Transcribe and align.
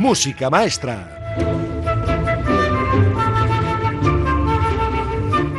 Música 0.00 0.48
Maestra. 0.48 1.36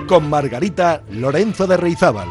Con 0.07 0.31
Margarita 0.31 1.03
Lorenzo 1.11 1.67
de 1.67 1.77
Reizábal. 1.77 2.27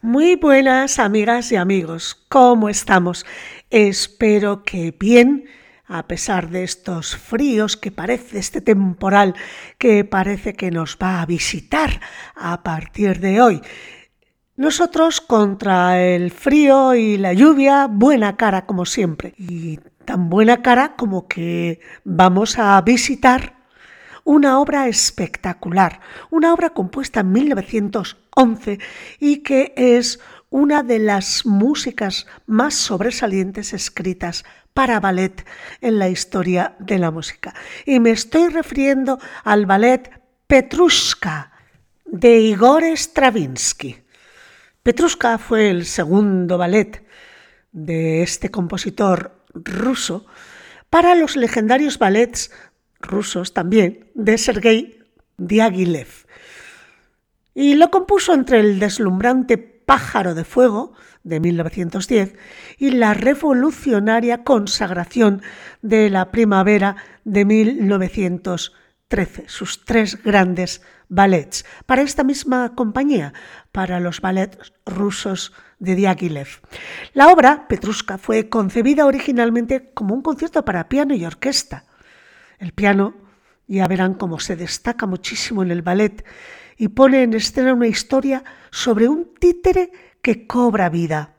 Muy 0.00 0.36
buenas 0.36 0.98
amigas 0.98 1.52
y 1.52 1.56
amigos, 1.56 2.24
¿cómo 2.30 2.70
estamos? 2.70 3.26
Espero 3.68 4.62
que 4.62 4.94
bien, 4.98 5.44
a 5.88 6.06
pesar 6.06 6.50
de 6.50 6.64
estos 6.64 7.16
fríos 7.16 7.76
que 7.76 7.90
parece 7.90 8.38
este 8.38 8.60
temporal 8.60 9.34
que 9.78 10.04
parece 10.04 10.54
que 10.54 10.70
nos 10.70 10.98
va 11.00 11.22
a 11.22 11.26
visitar 11.26 12.00
a 12.34 12.62
partir 12.62 13.20
de 13.20 13.40
hoy. 13.40 13.62
Nosotros 14.56 15.20
contra 15.20 16.00
el 16.00 16.30
frío 16.30 16.94
y 16.94 17.18
la 17.18 17.34
lluvia, 17.34 17.88
buena 17.90 18.36
cara 18.36 18.64
como 18.64 18.86
siempre. 18.86 19.34
Y 19.36 19.78
tan 20.06 20.30
buena 20.30 20.62
cara 20.62 20.96
como 20.96 21.28
que 21.28 21.80
vamos 22.04 22.58
a 22.58 22.80
visitar 22.80 23.56
una 24.24 24.58
obra 24.58 24.88
espectacular, 24.88 26.00
una 26.30 26.54
obra 26.54 26.70
compuesta 26.70 27.20
en 27.20 27.32
1911 27.32 28.78
y 29.20 29.42
que 29.42 29.74
es 29.76 30.20
una 30.48 30.82
de 30.82 31.00
las 31.00 31.44
músicas 31.44 32.26
más 32.46 32.74
sobresalientes 32.74 33.72
escritas 33.72 34.44
para 34.76 35.00
ballet 35.00 35.42
en 35.80 35.98
la 35.98 36.10
historia 36.10 36.76
de 36.78 36.98
la 36.98 37.10
música. 37.10 37.54
Y 37.86 37.98
me 37.98 38.10
estoy 38.10 38.50
refiriendo 38.50 39.18
al 39.42 39.64
ballet 39.64 40.10
Petrushka 40.46 41.50
de 42.04 42.40
Igor 42.40 42.84
Stravinsky. 42.84 43.96
Petrushka 44.82 45.38
fue 45.38 45.70
el 45.70 45.86
segundo 45.86 46.58
ballet 46.58 47.02
de 47.72 48.22
este 48.22 48.50
compositor 48.50 49.40
ruso 49.54 50.26
para 50.90 51.14
los 51.14 51.36
legendarios 51.36 51.98
ballets 51.98 52.50
rusos 53.00 53.54
también, 53.54 54.10
de 54.12 54.36
Sergei 54.36 55.02
Diaghilev. 55.38 56.26
Y 57.54 57.76
lo 57.76 57.90
compuso 57.90 58.34
entre 58.34 58.60
el 58.60 58.78
deslumbrante 58.78 59.56
Pájaro 59.56 60.34
de 60.34 60.44
Fuego 60.44 60.92
de 61.26 61.40
1910 61.40 62.36
y 62.78 62.92
la 62.92 63.12
revolucionaria 63.12 64.44
consagración 64.44 65.42
de 65.82 66.08
la 66.08 66.30
primavera 66.30 66.96
de 67.24 67.44
1913, 67.44 69.44
sus 69.48 69.84
tres 69.84 70.22
grandes 70.22 70.82
ballets, 71.08 71.66
para 71.84 72.02
esta 72.02 72.22
misma 72.22 72.74
compañía, 72.74 73.34
para 73.72 73.98
los 73.98 74.20
ballets 74.20 74.72
rusos 74.86 75.52
de 75.80 75.96
Diaghilev. 75.96 76.60
La 77.12 77.28
obra, 77.28 77.66
Petrushka, 77.68 78.18
fue 78.18 78.48
concebida 78.48 79.04
originalmente 79.04 79.90
como 79.94 80.14
un 80.14 80.22
concierto 80.22 80.64
para 80.64 80.88
piano 80.88 81.14
y 81.14 81.26
orquesta, 81.26 81.84
el 82.58 82.72
piano, 82.72 83.14
ya 83.66 83.88
verán 83.88 84.14
cómo 84.14 84.38
se 84.38 84.54
destaca 84.54 85.06
muchísimo 85.06 85.64
en 85.64 85.72
el 85.72 85.82
ballet 85.82 86.24
y 86.76 86.88
pone 86.88 87.24
en 87.24 87.34
escena 87.34 87.74
una 87.74 87.88
historia 87.88 88.44
sobre 88.70 89.08
un 89.08 89.34
títere 89.38 89.90
que 90.26 90.44
cobra 90.44 90.88
vida. 90.88 91.36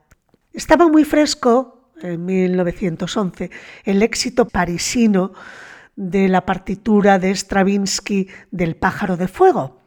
Estaba 0.54 0.88
muy 0.88 1.04
fresco 1.04 1.90
en 2.00 2.24
1911 2.24 3.50
el 3.84 4.02
éxito 4.02 4.48
parisino 4.48 5.34
de 5.94 6.26
la 6.30 6.46
partitura 6.46 7.18
de 7.18 7.30
Stravinsky 7.34 8.28
del 8.50 8.76
pájaro 8.76 9.18
de 9.18 9.28
fuego. 9.28 9.82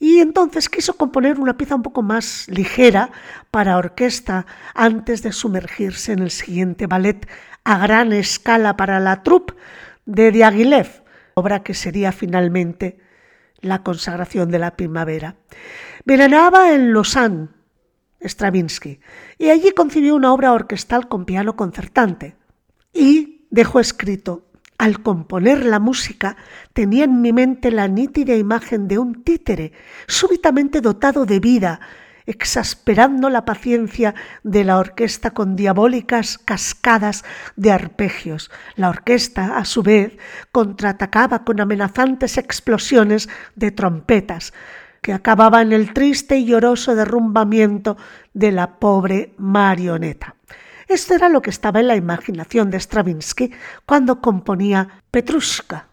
Y 0.00 0.18
entonces 0.18 0.68
quiso 0.68 0.94
componer 0.94 1.38
una 1.38 1.56
pieza 1.56 1.76
un 1.76 1.84
poco 1.84 2.02
más 2.02 2.48
ligera 2.48 3.12
para 3.52 3.78
orquesta 3.78 4.44
antes 4.74 5.22
de 5.22 5.30
sumergirse 5.30 6.10
en 6.10 6.18
el 6.18 6.32
siguiente 6.32 6.88
ballet 6.88 7.28
a 7.62 7.78
gran 7.78 8.12
escala 8.12 8.76
para 8.76 8.98
la 8.98 9.22
troupe 9.22 9.54
de 10.04 10.32
Diaghilev, 10.32 11.04
obra 11.34 11.62
que 11.62 11.74
sería 11.74 12.10
finalmente 12.10 12.98
la 13.60 13.84
consagración 13.84 14.50
de 14.50 14.58
la 14.58 14.74
primavera. 14.74 15.36
Veranaba 16.04 16.74
en 16.74 16.92
Lausanne, 16.92 17.61
Stravinsky, 18.24 19.00
y 19.38 19.50
allí 19.50 19.72
concibió 19.72 20.14
una 20.14 20.32
obra 20.32 20.52
orquestal 20.52 21.08
con 21.08 21.24
piano 21.24 21.56
concertante. 21.56 22.36
Y 22.92 23.46
dejó 23.50 23.80
escrito, 23.80 24.46
al 24.78 25.00
componer 25.00 25.64
la 25.64 25.78
música 25.78 26.36
tenía 26.72 27.04
en 27.04 27.20
mi 27.20 27.32
mente 27.32 27.70
la 27.70 27.86
nítida 27.86 28.34
imagen 28.34 28.88
de 28.88 28.98
un 28.98 29.22
títere 29.22 29.72
súbitamente 30.08 30.80
dotado 30.80 31.24
de 31.24 31.38
vida, 31.38 31.80
exasperando 32.26 33.30
la 33.30 33.44
paciencia 33.44 34.14
de 34.42 34.64
la 34.64 34.78
orquesta 34.78 35.32
con 35.32 35.56
diabólicas 35.56 36.38
cascadas 36.38 37.24
de 37.56 37.70
arpegios. 37.72 38.50
La 38.76 38.88
orquesta, 38.88 39.56
a 39.56 39.64
su 39.64 39.82
vez, 39.82 40.16
contraatacaba 40.50 41.44
con 41.44 41.60
amenazantes 41.60 42.38
explosiones 42.38 43.28
de 43.54 43.70
trompetas, 43.70 44.52
que 45.02 45.12
acababa 45.12 45.60
en 45.60 45.72
el 45.72 45.92
triste 45.92 46.38
y 46.38 46.46
lloroso 46.46 46.94
derrumbamiento 46.94 47.98
de 48.32 48.52
la 48.52 48.78
pobre 48.78 49.34
marioneta. 49.36 50.36
Esto 50.88 51.14
era 51.14 51.28
lo 51.28 51.42
que 51.42 51.50
estaba 51.50 51.80
en 51.80 51.88
la 51.88 51.96
imaginación 51.96 52.70
de 52.70 52.78
Stravinsky 52.78 53.52
cuando 53.84 54.20
componía 54.20 55.02
Petrushka. 55.10 55.88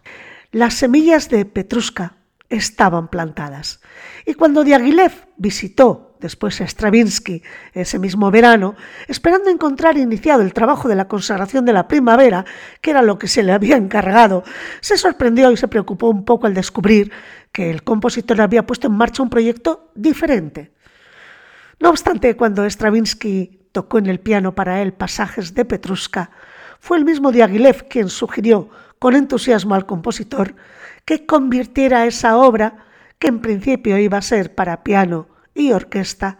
Las 0.52 0.74
semillas 0.74 1.28
de 1.28 1.44
Petrushka 1.44 2.14
estaban 2.48 3.08
plantadas. 3.08 3.80
Y 4.26 4.34
cuando 4.34 4.64
Diaghilev 4.64 5.12
visitó 5.36 6.10
después 6.20 6.60
Stravinsky 6.60 7.42
ese 7.72 7.98
mismo 7.98 8.30
verano, 8.30 8.76
esperando 9.08 9.50
encontrar 9.50 9.96
iniciado 9.96 10.42
el 10.42 10.52
trabajo 10.52 10.88
de 10.88 10.94
la 10.94 11.08
consagración 11.08 11.64
de 11.64 11.72
la 11.72 11.88
primavera, 11.88 12.44
que 12.80 12.90
era 12.90 13.02
lo 13.02 13.18
que 13.18 13.28
se 13.28 13.42
le 13.42 13.52
había 13.52 13.76
encargado, 13.76 14.44
se 14.80 14.98
sorprendió 14.98 15.50
y 15.50 15.56
se 15.56 15.68
preocupó 15.68 16.10
un 16.10 16.24
poco 16.24 16.46
al 16.46 16.54
descubrir 16.54 17.10
que 17.52 17.70
el 17.70 17.82
compositor 17.82 18.40
había 18.40 18.66
puesto 18.66 18.86
en 18.86 18.94
marcha 18.94 19.22
un 19.22 19.30
proyecto 19.30 19.90
diferente. 19.94 20.72
No 21.78 21.90
obstante, 21.90 22.36
cuando 22.36 22.68
Stravinsky 22.68 23.68
tocó 23.72 23.98
en 23.98 24.06
el 24.06 24.20
piano 24.20 24.54
para 24.54 24.82
él 24.82 24.92
pasajes 24.92 25.54
de 25.54 25.64
Petrushka, 25.64 26.30
fue 26.78 26.98
el 26.98 27.04
mismo 27.04 27.32
Diaghilev 27.32 27.88
quien 27.88 28.08
sugirió 28.08 28.68
con 28.98 29.14
entusiasmo 29.14 29.74
al 29.74 29.86
compositor 29.86 30.54
que 31.04 31.26
convirtiera 31.26 32.06
esa 32.06 32.36
obra, 32.36 32.84
que 33.18 33.28
en 33.28 33.40
principio 33.40 33.98
iba 33.98 34.18
a 34.18 34.22
ser 34.22 34.54
para 34.54 34.82
piano 34.82 35.28
y 35.54 35.72
orquesta 35.72 36.38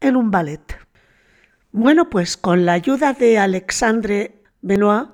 en 0.00 0.16
un 0.16 0.30
ballet. 0.30 0.78
Bueno, 1.72 2.10
pues 2.10 2.36
con 2.36 2.66
la 2.66 2.72
ayuda 2.72 3.12
de 3.12 3.38
Alexandre 3.38 4.42
Benoit, 4.60 5.08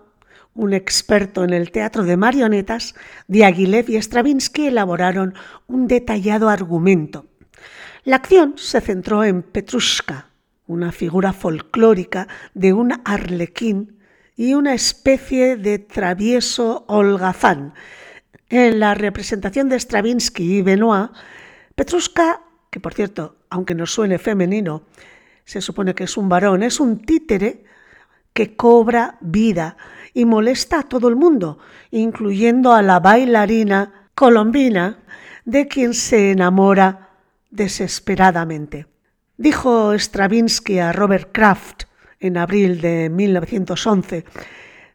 un 0.56 0.72
experto 0.72 1.44
en 1.44 1.50
el 1.52 1.70
teatro 1.70 2.04
de 2.04 2.16
marionetas, 2.16 2.94
Diaghilev 3.28 3.90
y 3.90 3.96
Stravinsky 3.96 4.66
elaboraron 4.66 5.34
un 5.66 5.86
detallado 5.86 6.48
argumento. 6.48 7.26
La 8.04 8.16
acción 8.16 8.54
se 8.56 8.80
centró 8.80 9.24
en 9.24 9.42
Petrushka, 9.42 10.30
una 10.66 10.92
figura 10.92 11.32
folclórica 11.32 12.26
de 12.54 12.72
un 12.72 12.92
arlequín 13.04 13.98
y 14.36 14.54
una 14.54 14.74
especie 14.74 15.56
de 15.56 15.78
travieso 15.78 16.84
holgazán. 16.88 17.74
En 18.48 18.80
la 18.80 18.94
representación 18.94 19.68
de 19.68 19.78
Stravinsky 19.78 20.58
y 20.58 20.62
Benoit, 20.62 21.10
Petrushka 21.74 22.42
que 22.76 22.80
por 22.80 22.92
cierto, 22.92 23.36
aunque 23.48 23.74
no 23.74 23.86
suene 23.86 24.18
femenino, 24.18 24.82
se 25.46 25.62
supone 25.62 25.94
que 25.94 26.04
es 26.04 26.18
un 26.18 26.28
varón, 26.28 26.62
es 26.62 26.78
un 26.78 26.98
títere 26.98 27.64
que 28.34 28.54
cobra 28.54 29.16
vida 29.22 29.78
y 30.16 30.24
molesta 30.24 30.80
a 30.80 30.82
todo 30.84 31.08
el 31.08 31.16
mundo, 31.16 31.58
incluyendo 31.90 32.72
a 32.72 32.80
la 32.80 33.00
bailarina 33.00 34.08
colombina 34.14 35.00
de 35.44 35.68
quien 35.68 35.92
se 35.92 36.30
enamora 36.30 37.10
desesperadamente. 37.50 38.86
Dijo 39.36 39.92
Stravinsky 39.92 40.78
a 40.78 40.94
Robert 40.94 41.28
Kraft 41.32 41.82
en 42.18 42.38
abril 42.38 42.80
de 42.80 43.10
1911, 43.10 44.24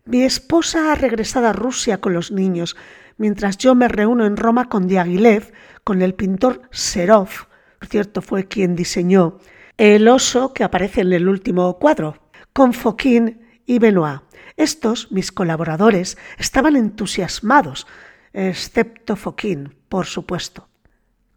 mi 0.06 0.24
esposa 0.24 0.92
ha 0.92 0.96
regresado 0.96 1.50
a 1.50 1.54
Rusia 1.54 2.02
con 2.02 2.16
los 2.16 2.32
niños, 2.32 2.76
mientras 3.18 3.60
yo 3.60 3.76
me 3.76 3.88
reúno 3.88 4.26
en 4.26 4.38
Roma 4.38 4.70
con 4.70 4.88
Diaghilev, 4.88 5.54
con 5.84 6.02
el 6.02 6.16
pintor 6.16 6.64
Serov, 6.72 7.30
por 7.78 7.88
cierto, 7.88 8.24
fue 8.24 8.48
quien 8.48 8.76
diseñó 8.76 9.38
el 9.78 10.08
oso 10.08 10.52
que 10.52 10.64
aparece 10.64 11.02
en 11.02 11.14
el 11.14 11.30
último 11.30 11.78
cuadro, 11.78 12.18
con 12.54 12.74
Foquín 12.74 13.50
y 13.72 13.80
Benoit. 13.80 14.20
Estos, 14.58 15.10
mis 15.14 15.32
colaboradores, 15.32 16.18
estaban 16.38 16.76
entusiasmados, 16.76 17.88
excepto 18.34 19.16
Foquín, 19.16 19.76
por 19.88 20.06
supuesto. 20.08 20.68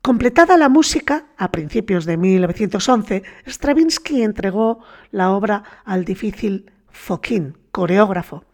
Completada 0.03 0.57
la 0.57 0.69
música, 0.69 1.27
a 1.37 1.53
principios 1.53 2.07
de 2.07 2.17
1911, 2.17 3.23
Stravinsky 3.47 4.25
entregó 4.25 4.81
la 5.13 5.31
obra 5.31 5.63
al 5.85 6.05
difícil 6.05 6.73
Foquín, 6.91 7.57
coreógrafo, 7.71 8.45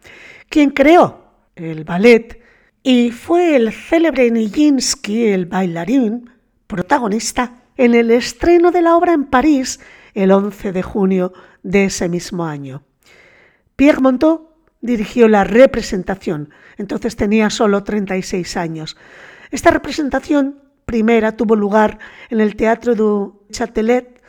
quien 0.47 0.69
creó 0.69 1.25
el 1.55 1.83
ballet 1.83 2.39
y 2.83 3.09
fue 3.09 3.55
el 3.55 3.73
célebre 3.73 4.29
Nijinsky, 4.29 5.25
el 5.25 5.47
bailarín, 5.47 6.29
protagonista 6.67 7.63
en 7.77 7.95
el 7.95 8.11
estreno 8.11 8.69
de 8.69 8.83
la 8.83 8.95
obra 8.95 9.13
en 9.13 9.25
París 9.25 9.79
el 10.13 10.31
11 10.31 10.71
de 10.71 10.83
junio 10.83 11.33
de 11.63 11.85
ese 11.85 12.09
mismo 12.09 12.45
año. 12.45 12.83
Pierre 13.81 13.99
Monteau 13.99 14.51
dirigió 14.81 15.27
la 15.27 15.43
representación, 15.43 16.51
entonces 16.77 17.15
tenía 17.15 17.49
solo 17.49 17.83
36 17.83 18.55
años. 18.55 18.95
Esta 19.49 19.71
representación 19.71 20.59
primera 20.85 21.35
tuvo 21.35 21.55
lugar 21.55 21.97
en 22.29 22.41
el 22.41 22.55
Teatro 22.55 22.93
du 22.93 23.41
Châtelet 23.49 24.21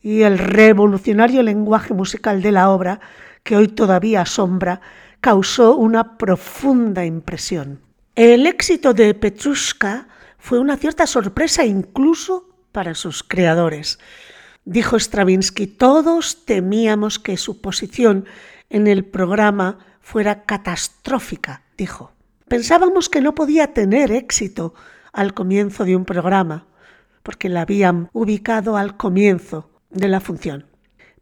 y 0.00 0.22
el 0.22 0.38
revolucionario 0.38 1.42
lenguaje 1.42 1.92
musical 1.92 2.40
de 2.40 2.50
la 2.50 2.70
obra, 2.70 3.00
que 3.42 3.56
hoy 3.56 3.68
todavía 3.68 4.22
asombra, 4.22 4.80
causó 5.20 5.76
una 5.76 6.16
profunda 6.16 7.04
impresión. 7.04 7.82
El 8.14 8.46
éxito 8.46 8.94
de 8.94 9.12
Petrushka 9.12 10.08
fue 10.38 10.58
una 10.60 10.78
cierta 10.78 11.06
sorpresa 11.06 11.62
incluso 11.66 12.48
para 12.72 12.94
sus 12.94 13.22
creadores. 13.22 13.98
Dijo 14.64 14.98
Stravinsky, 14.98 15.66
todos 15.66 16.46
temíamos 16.46 17.18
que 17.18 17.36
su 17.36 17.60
posición 17.60 18.24
en 18.70 18.86
el 18.86 19.04
programa 19.04 19.78
fuera 20.00 20.44
catastrófica, 20.44 21.62
dijo. 21.76 22.12
Pensábamos 22.48 23.08
que 23.08 23.20
no 23.20 23.34
podía 23.34 23.74
tener 23.74 24.10
éxito 24.10 24.74
al 25.12 25.34
comienzo 25.34 25.84
de 25.84 25.96
un 25.96 26.04
programa, 26.04 26.66
porque 27.22 27.48
la 27.48 27.62
habían 27.62 28.08
ubicado 28.12 28.76
al 28.76 28.96
comienzo 28.96 29.70
de 29.90 30.08
la 30.08 30.20
función. 30.20 30.66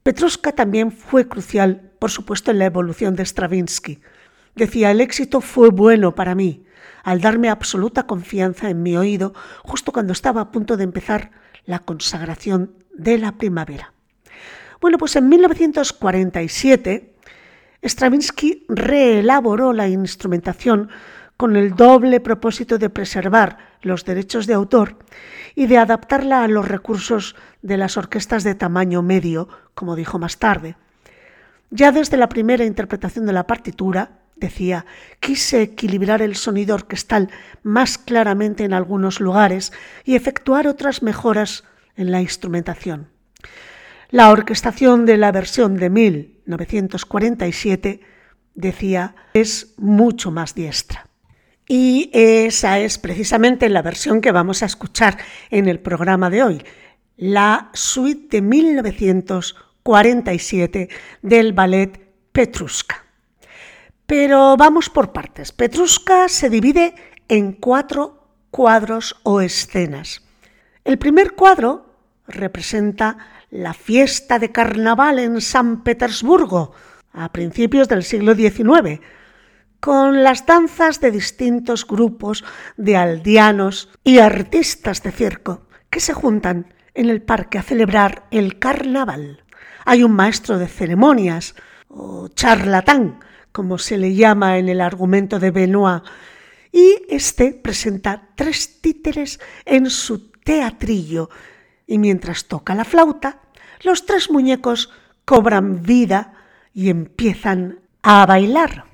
Petrushka 0.03 0.53
también 0.53 0.93
fue 0.93 1.27
crucial, 1.27 1.91
por 1.99 2.11
supuesto, 2.11 2.53
en 2.53 2.61
la 2.61 2.67
evolución 2.67 3.17
de 3.17 3.25
Stravinsky. 3.25 4.01
Decía, 4.55 4.93
el 4.93 5.01
éxito 5.01 5.41
fue 5.41 5.71
bueno 5.71 6.15
para 6.15 6.37
mí, 6.37 6.65
al 7.03 7.21
darme 7.21 7.49
absoluta 7.49 8.07
confianza 8.07 8.71
en 8.71 8.83
mi 8.83 8.97
oído, 8.97 9.35
justo 9.65 9.93
cuando 9.93 10.13
estaba 10.13 10.41
a 10.41 10.53
punto 10.53 10.77
de 10.77 10.85
empezar 10.85 11.33
la 11.65 11.81
consagración 11.81 12.73
de 12.95 13.19
la 13.19 13.33
primavera. 13.33 13.93
Bueno, 14.81 14.99
pues 14.99 15.17
en 15.17 15.29
1947 15.29 17.16
Stravinsky 17.89 18.65
reelaboró 18.69 19.73
la 19.73 19.89
instrumentación 19.89 20.89
con 21.37 21.57
el 21.57 21.75
doble 21.75 22.21
propósito 22.21 22.79
de 22.79 22.91
preservar 22.91 23.59
los 23.83 24.05
derechos 24.05 24.47
de 24.47 24.55
autor 24.55 24.97
y 25.55 25.67
de 25.67 25.79
adaptarla 25.79 26.43
a 26.43 26.49
los 26.49 26.67
recursos 26.67 27.37
de 27.63 27.77
las 27.77 27.97
orquestas 27.97 28.45
de 28.45 28.55
tamaño 28.55 29.03
medio, 29.03 29.49
como 29.75 29.97
dijo 29.97 30.19
más 30.19 30.39
tarde. 30.39 30.77
Ya 31.71 31.93
desde 31.93 32.17
la 32.17 32.29
primera 32.29 32.65
interpretación 32.65 33.27
de 33.27 33.33
la 33.33 33.47
partitura, 33.47 34.19
decía, 34.37 34.87
quise 35.21 35.63
equilibrar 35.63 36.23
el 36.23 36.37
sonido 36.37 36.75
orquestal 36.75 37.31
más 37.63 37.99
claramente 37.99 38.65
en 38.65 38.73
algunos 38.73 39.21
lugares 39.21 39.73
y 40.05 40.15
efectuar 40.15 40.69
otras 40.69 41.03
mejoras 41.03 41.65
en 41.97 42.11
la 42.11 42.21
instrumentación. 42.21 43.09
La 44.11 44.31
orquestación 44.31 45.07
de 45.07 45.17
la 45.17 45.33
versión 45.33 45.77
de 45.77 45.91
1947, 46.47 48.01
decía, 48.55 49.15
es 49.35 49.75
mucho 49.77 50.31
más 50.31 50.55
diestra. 50.55 51.07
Y 51.69 52.11
esa 52.13 52.79
es 52.79 52.99
precisamente 52.99 53.69
la 53.69 53.83
versión 53.83 54.21
que 54.21 54.31
vamos 54.33 54.63
a 54.63 54.67
escuchar 54.67 55.19
en 55.51 55.69
el 55.69 55.81
programa 55.81 56.31
de 56.31 56.45
hoy, 56.45 56.63
la 57.17 57.71
suite 57.73 58.37
de 58.37 58.43
1947 58.43 60.89
del 61.23 61.53
ballet 61.53 61.99
Petrushka. 62.31 63.05
Pero 64.07 64.57
vamos 64.57 64.89
por 64.89 65.13
partes. 65.13 65.51
Petrushka 65.51 66.29
se 66.29 66.49
divide 66.49 66.95
en 67.29 67.53
cuatro 67.53 68.29
cuadros 68.51 69.17
o 69.25 69.41
escenas. 69.41 70.23
El 70.85 70.99
primer 70.99 71.33
cuadro 71.33 71.86
representa 72.29 73.19
la 73.51 73.75
fiesta 73.75 74.39
de 74.39 74.53
carnaval 74.53 75.19
en 75.19 75.41
San 75.41 75.83
Petersburgo 75.83 76.73
a 77.13 77.33
principios 77.33 77.89
del 77.89 78.03
siglo 78.03 78.35
XIX, 78.35 79.01
con 79.81 80.23
las 80.23 80.47
danzas 80.47 81.01
de 81.01 81.11
distintos 81.11 81.87
grupos 81.87 82.45
de 82.77 82.97
aldeanos 82.97 83.91
y 84.05 84.19
artistas 84.19 85.03
de 85.03 85.13
circo 85.13 85.67
que 85.91 86.01
se 86.01 86.13
juntan 86.13 86.75
en 86.95 87.09
el 87.09 87.23
parque 87.23 87.59
a 87.59 87.63
celebrar 87.63 88.25
el 88.31 88.59
carnaval. 88.59 89.45
Hay 89.85 90.03
un 90.03 90.13
maestro 90.13 90.59
de 90.59 90.67
ceremonias, 90.67 91.55
o 91.89 92.29
charlatán, 92.29 93.21
como 93.53 93.79
se 93.79 93.97
le 93.97 94.15
llama 94.15 94.59
en 94.59 94.69
el 94.69 94.81
argumento 94.81 95.39
de 95.39 95.51
Benoit, 95.51 96.03
y 96.73 96.97
este 97.09 97.53
presenta 97.53 98.29
tres 98.35 98.83
títeres 98.83 99.41
en 99.65 99.89
su 99.89 100.31
teatrillo 100.31 101.31
y 101.87 101.99
mientras 101.99 102.47
toca 102.47 102.75
la 102.75 102.85
flauta, 102.85 103.41
los 103.83 104.07
tres 104.07 104.31
muñecos 104.31 104.91
cobran 105.25 105.83
vida 105.83 106.35
y 106.73 106.91
empiezan 106.91 107.81
a 108.03 108.27
bailar. 108.27 108.85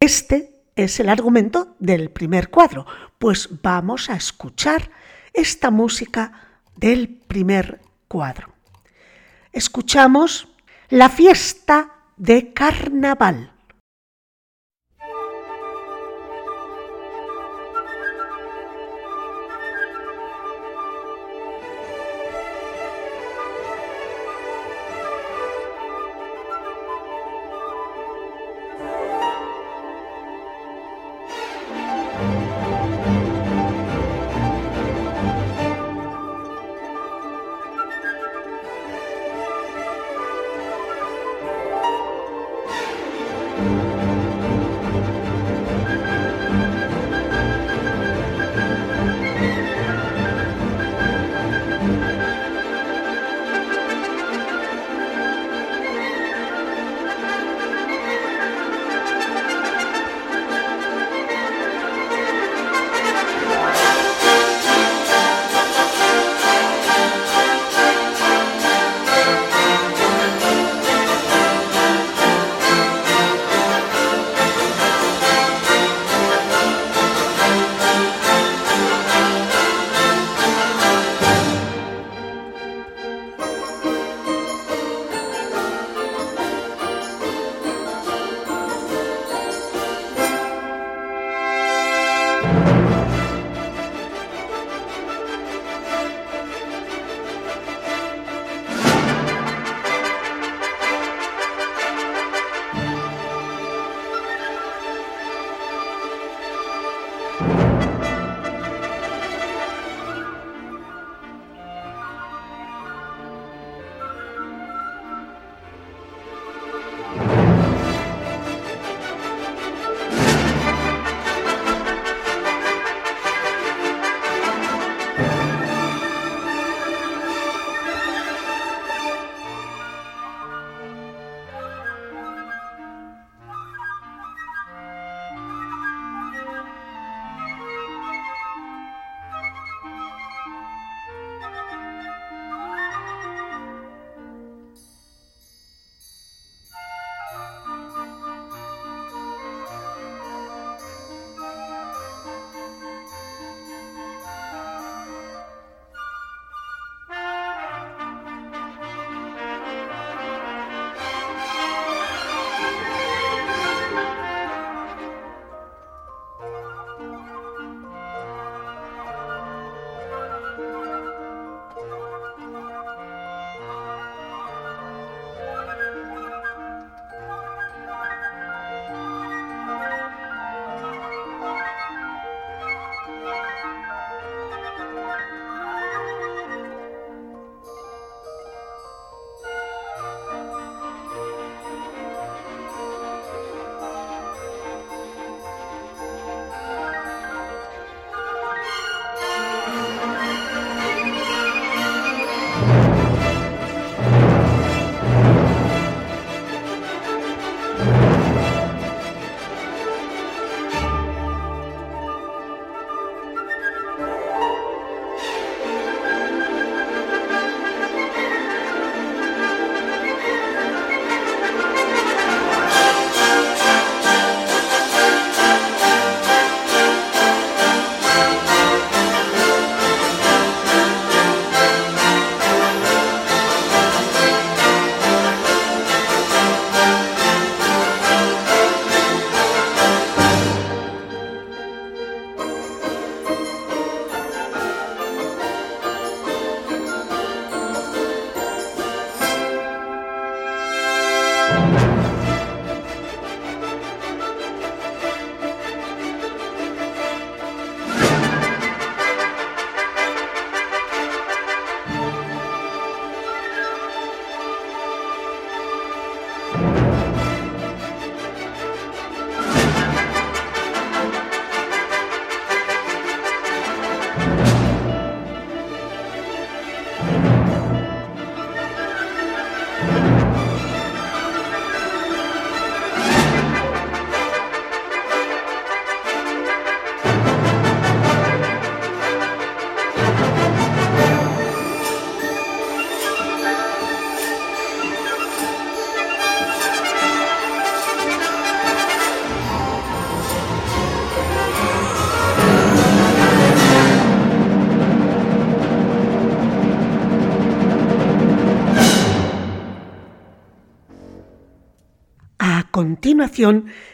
Este 0.00 0.54
es 0.76 1.00
el 1.00 1.08
argumento 1.08 1.76
del 1.78 2.10
primer 2.10 2.50
cuadro, 2.50 2.86
pues 3.18 3.48
vamos 3.62 4.10
a 4.10 4.16
escuchar 4.16 4.90
esta 5.32 5.70
música 5.70 6.60
del 6.76 7.08
primer 7.08 7.80
cuadro. 8.08 8.54
Escuchamos 9.52 10.48
la 10.88 11.08
fiesta 11.08 11.94
de 12.16 12.52
carnaval. 12.52 13.52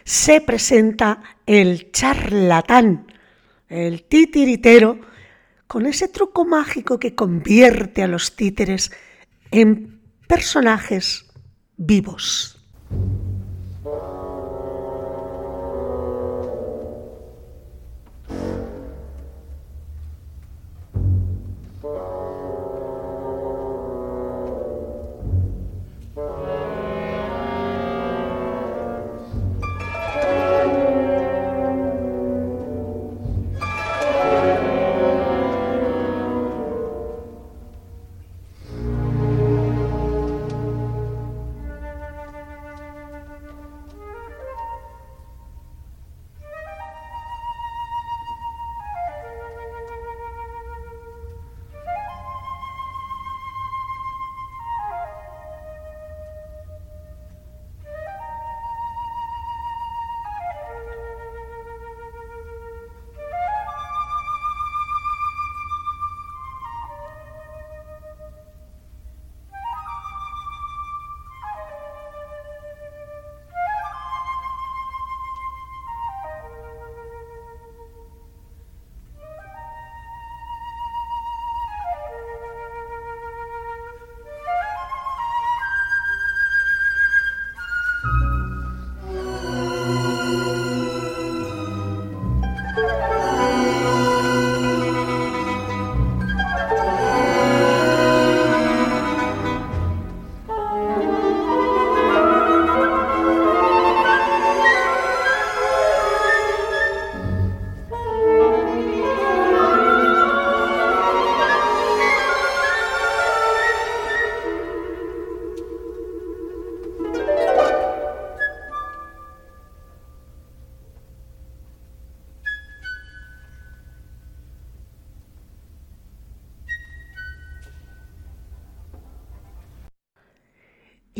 Se 0.04 0.40
presenta 0.40 1.22
el 1.46 1.90
charlatán, 1.92 3.06
el 3.68 4.04
titiritero, 4.04 5.00
con 5.66 5.86
ese 5.86 6.08
truco 6.08 6.44
mágico 6.44 6.98
que 6.98 7.14
convierte 7.14 8.02
a 8.02 8.08
los 8.08 8.36
títeres 8.36 8.92
en 9.50 10.00
personajes 10.26 11.26
vivos. 11.76 12.58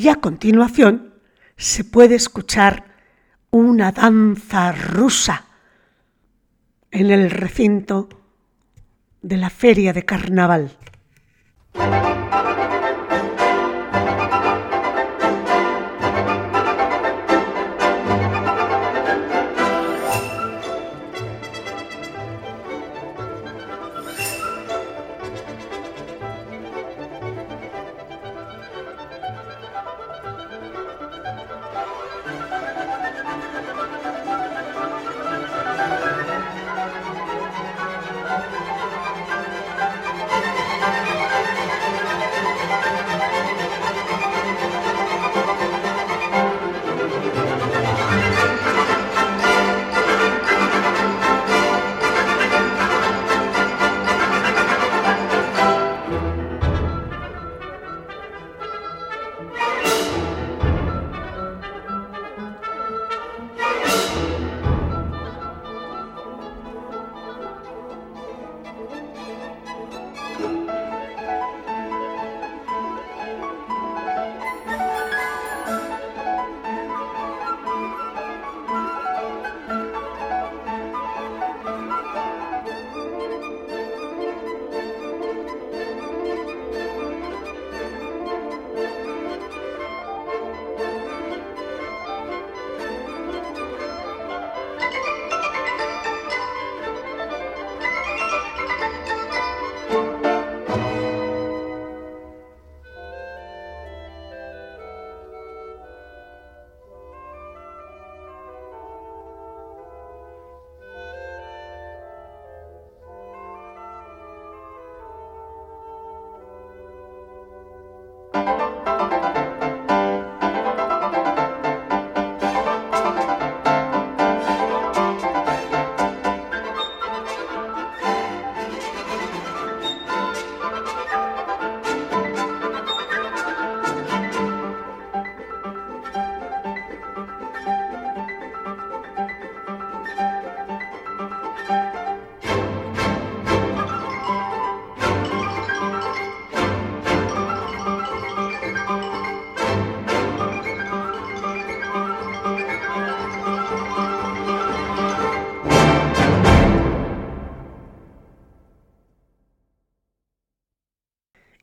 Y 0.03 0.09
a 0.09 0.17
continuación 0.17 1.15
se 1.57 1.85
puede 1.85 2.17
escuchar 2.17 2.87
una 3.53 3.93
danza 3.93 4.73
rusa 4.73 5.45
en 6.91 7.13
el 7.13 7.31
recinto 7.31 8.09
de 9.21 9.37
la 9.37 9.49
feria 9.49 9.93
de 9.93 10.05
carnaval. 10.05 10.77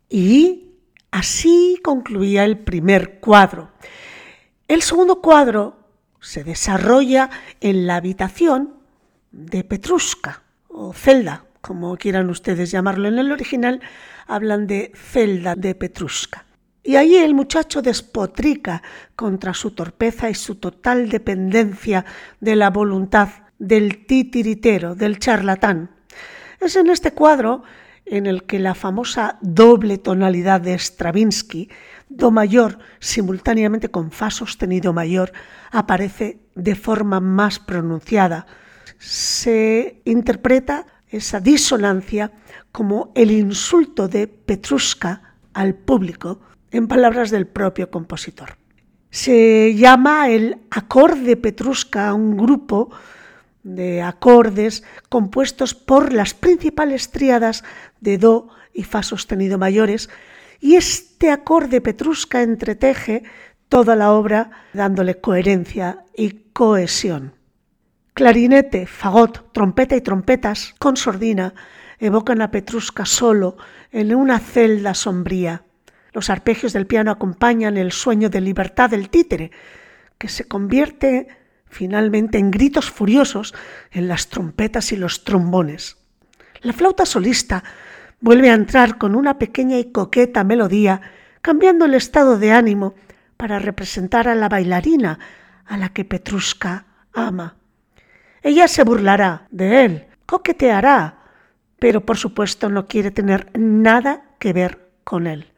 Y 0.09 0.73
así 1.11 1.79
concluía 1.83 2.43
el 2.43 2.57
primer 2.57 3.19
cuadro. 3.19 3.69
El 4.67 4.81
segundo 4.81 5.21
cuadro 5.21 5.77
se 6.19 6.43
desarrolla 6.43 7.29
en 7.61 7.87
la 7.87 7.97
habitación 7.97 8.73
de 9.31 9.63
Petrushka 9.63 10.43
o 10.67 10.93
celda, 10.93 11.45
como 11.61 11.95
quieran 11.97 12.29
ustedes 12.29 12.71
llamarlo 12.71 13.07
en 13.07 13.19
el 13.19 13.31
original, 13.31 13.81
hablan 14.27 14.67
de 14.67 14.91
celda 14.95 15.55
de 15.55 15.75
Petrushka. 15.75 16.45
Y 16.83 16.95
allí 16.95 17.17
el 17.17 17.35
muchacho 17.35 17.81
despotrica 17.81 18.81
contra 19.15 19.53
su 19.53 19.71
torpeza 19.71 20.29
y 20.29 20.35
su 20.35 20.55
total 20.55 21.09
dependencia 21.09 22.05
de 22.39 22.55
la 22.55 22.69
voluntad 22.69 23.29
del 23.59 24.05
titiritero, 24.05 24.95
del 24.95 25.19
charlatán. 25.19 25.91
Es 26.59 26.75
en 26.75 26.89
este 26.89 27.11
cuadro 27.11 27.63
en 28.09 28.25
el 28.25 28.43
que 28.43 28.59
la 28.59 28.75
famosa 28.75 29.37
doble 29.41 29.97
tonalidad 29.97 30.61
de 30.61 30.77
Stravinsky, 30.77 31.69
do 32.09 32.31
mayor 32.31 32.79
simultáneamente 32.99 33.89
con 33.89 34.11
fa 34.11 34.31
sostenido 34.31 34.93
mayor, 34.93 35.31
aparece 35.71 36.39
de 36.55 36.75
forma 36.75 37.19
más 37.19 37.59
pronunciada. 37.59 38.47
Se 38.97 40.01
interpreta 40.05 40.85
esa 41.07 41.39
disonancia 41.39 42.31
como 42.71 43.11
el 43.15 43.31
insulto 43.31 44.07
de 44.07 44.27
Petrushka 44.27 45.35
al 45.53 45.75
público, 45.75 46.41
en 46.71 46.87
palabras 46.87 47.31
del 47.31 47.47
propio 47.47 47.89
compositor. 47.89 48.57
Se 49.09 49.73
llama 49.75 50.29
el 50.29 50.57
acorde 50.69 51.35
Petrushka 51.35 52.09
a 52.09 52.13
un 52.13 52.37
grupo 52.37 52.91
de 53.75 54.01
acordes 54.01 54.83
compuestos 55.09 55.73
por 55.75 56.13
las 56.13 56.33
principales 56.33 57.11
tríadas 57.11 57.63
de 58.01 58.17
Do 58.17 58.49
y 58.73 58.83
Fa 58.83 59.03
sostenido 59.03 59.57
mayores, 59.57 60.09
y 60.59 60.75
este 60.75 61.31
acorde 61.31 61.81
Petrushka 61.81 62.41
entreteje 62.41 63.23
toda 63.69 63.95
la 63.95 64.11
obra 64.11 64.51
dándole 64.73 65.19
coherencia 65.19 66.03
y 66.15 66.51
cohesión. 66.53 67.33
Clarinete, 68.13 68.85
fagot, 68.85 69.53
trompeta 69.53 69.95
y 69.95 70.01
trompetas 70.01 70.75
con 70.79 70.97
sordina 70.97 71.53
evocan 71.99 72.41
a 72.41 72.51
Petrushka 72.51 73.05
solo 73.05 73.57
en 73.91 74.13
una 74.13 74.39
celda 74.39 74.93
sombría. 74.93 75.63
Los 76.11 76.29
arpegios 76.29 76.73
del 76.73 76.87
piano 76.87 77.11
acompañan 77.11 77.77
el 77.77 77.91
sueño 77.91 78.29
de 78.29 78.41
libertad 78.41 78.89
del 78.89 79.09
títere, 79.09 79.51
que 80.17 80.27
se 80.27 80.45
convierte 80.45 81.27
finalmente 81.69 82.37
en 82.37 82.51
gritos 82.51 82.89
furiosos 82.89 83.53
en 83.91 84.07
las 84.07 84.27
trompetas 84.27 84.91
y 84.91 84.97
los 84.97 85.23
trombones. 85.23 85.97
La 86.61 86.73
flauta 86.73 87.05
solista 87.05 87.63
vuelve 88.19 88.49
a 88.49 88.55
entrar 88.55 88.97
con 88.97 89.15
una 89.15 89.39
pequeña 89.39 89.77
y 89.77 89.91
coqueta 89.91 90.43
melodía, 90.43 91.01
cambiando 91.41 91.85
el 91.85 91.93
estado 91.93 92.37
de 92.37 92.51
ánimo 92.51 92.95
para 93.37 93.59
representar 93.59 94.27
a 94.27 94.35
la 94.35 94.49
bailarina 94.49 95.19
a 95.65 95.77
la 95.77 95.89
que 95.89 96.03
Petrushka 96.03 96.85
ama. 97.13 97.55
Ella 98.41 98.67
se 98.67 98.83
burlará 98.83 99.47
de 99.51 99.85
él, 99.85 100.07
coqueteará, 100.25 101.19
pero 101.77 102.05
por 102.05 102.17
supuesto 102.17 102.69
no 102.69 102.87
quiere 102.87 103.11
tener 103.11 103.49
nada 103.57 104.23
que 104.39 104.53
ver 104.53 104.89
con 105.03 105.27
él. 105.27 105.53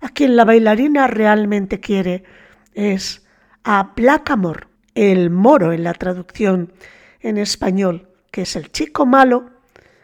A 0.00 0.08
quien 0.08 0.34
la 0.34 0.44
bailarina 0.44 1.06
realmente 1.06 1.78
quiere 1.78 2.24
es 2.74 3.26
a 3.62 3.92
Blackamore, 3.94 4.66
el 5.00 5.30
moro 5.30 5.72
en 5.72 5.82
la 5.82 5.94
traducción 5.94 6.74
en 7.20 7.38
español, 7.38 8.10
que 8.30 8.42
es 8.42 8.54
el 8.54 8.70
chico 8.70 9.06
malo, 9.06 9.48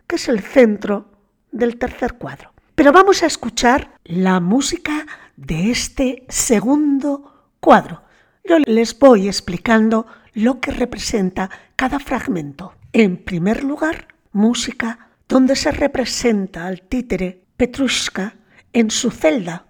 que 0.06 0.16
es 0.16 0.26
el 0.30 0.40
centro 0.40 1.10
del 1.52 1.76
tercer 1.76 2.14
cuadro. 2.14 2.52
Pero 2.74 2.92
vamos 2.92 3.22
a 3.22 3.26
escuchar 3.26 3.90
la 4.04 4.40
música 4.40 5.06
de 5.36 5.70
este 5.70 6.24
segundo 6.30 7.50
cuadro. 7.60 8.04
Yo 8.42 8.58
les 8.58 8.98
voy 8.98 9.26
explicando 9.26 10.06
lo 10.32 10.60
que 10.60 10.70
representa 10.70 11.50
cada 11.76 11.98
fragmento. 11.98 12.72
En 12.94 13.18
primer 13.18 13.64
lugar, 13.64 14.08
música 14.32 15.10
donde 15.28 15.56
se 15.56 15.72
representa 15.72 16.66
al 16.66 16.80
títere 16.80 17.42
Petrushka 17.58 18.36
en 18.72 18.90
su 18.90 19.10
celda 19.10 19.66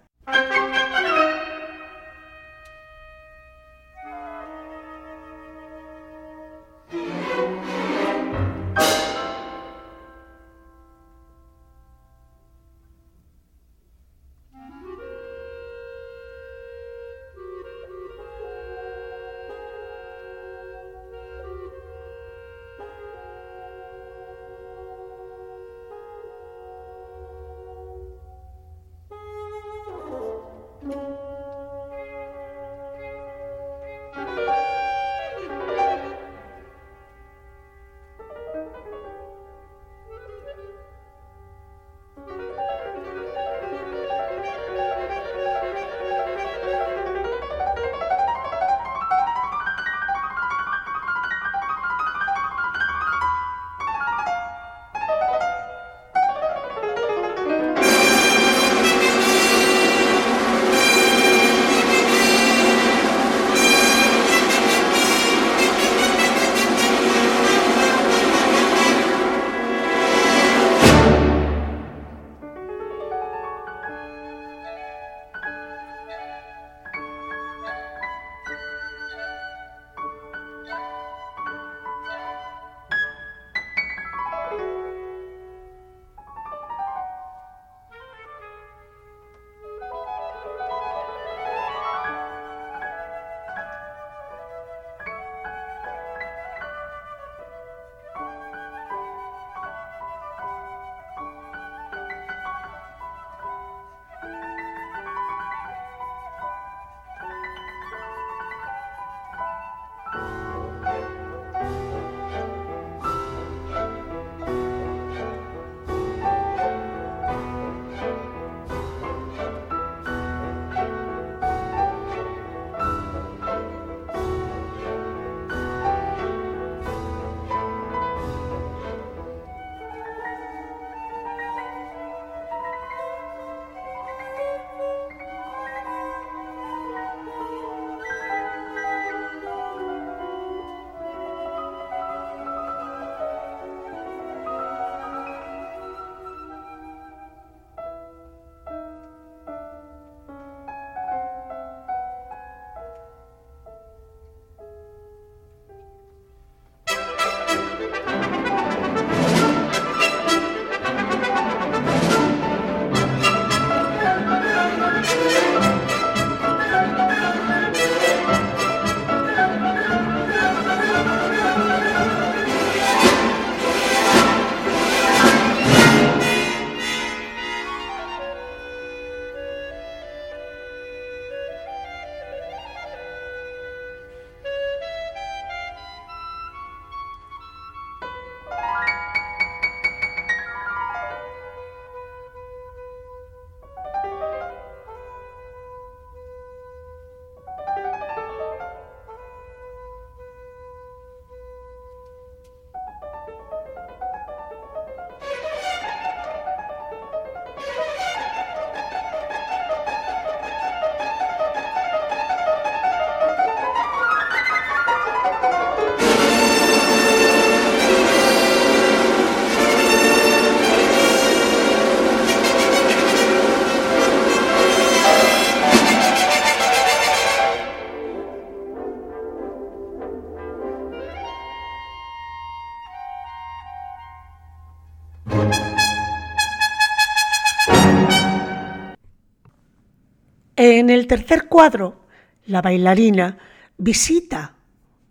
el 240.97 241.07
tercer 241.07 241.47
cuadro, 241.47 242.01
la 242.45 242.61
bailarina 242.61 243.37
visita 243.77 244.53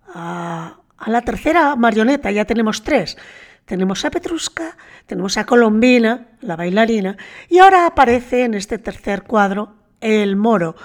a, 0.09 0.81
la 1.07 1.23
tercera 1.23 1.77
marioneta, 1.77 2.31
ya 2.31 2.45
tenemos 2.45 2.83
tres. 2.83 3.17
Tenemos 3.65 4.05
a 4.05 4.11
Petruska, 4.11 4.77
tenemos 5.07 5.37
a 5.37 5.45
Colombina, 5.45 6.29
la 6.41 6.55
bailarina, 6.55 7.17
y 7.49 7.59
ahora 7.59 7.87
aparece 7.87 8.45
en 8.45 8.55
este 8.55 8.79
tercer 8.79 9.25
cuadro 9.25 9.75
el 10.01 10.37
moro 10.37 10.77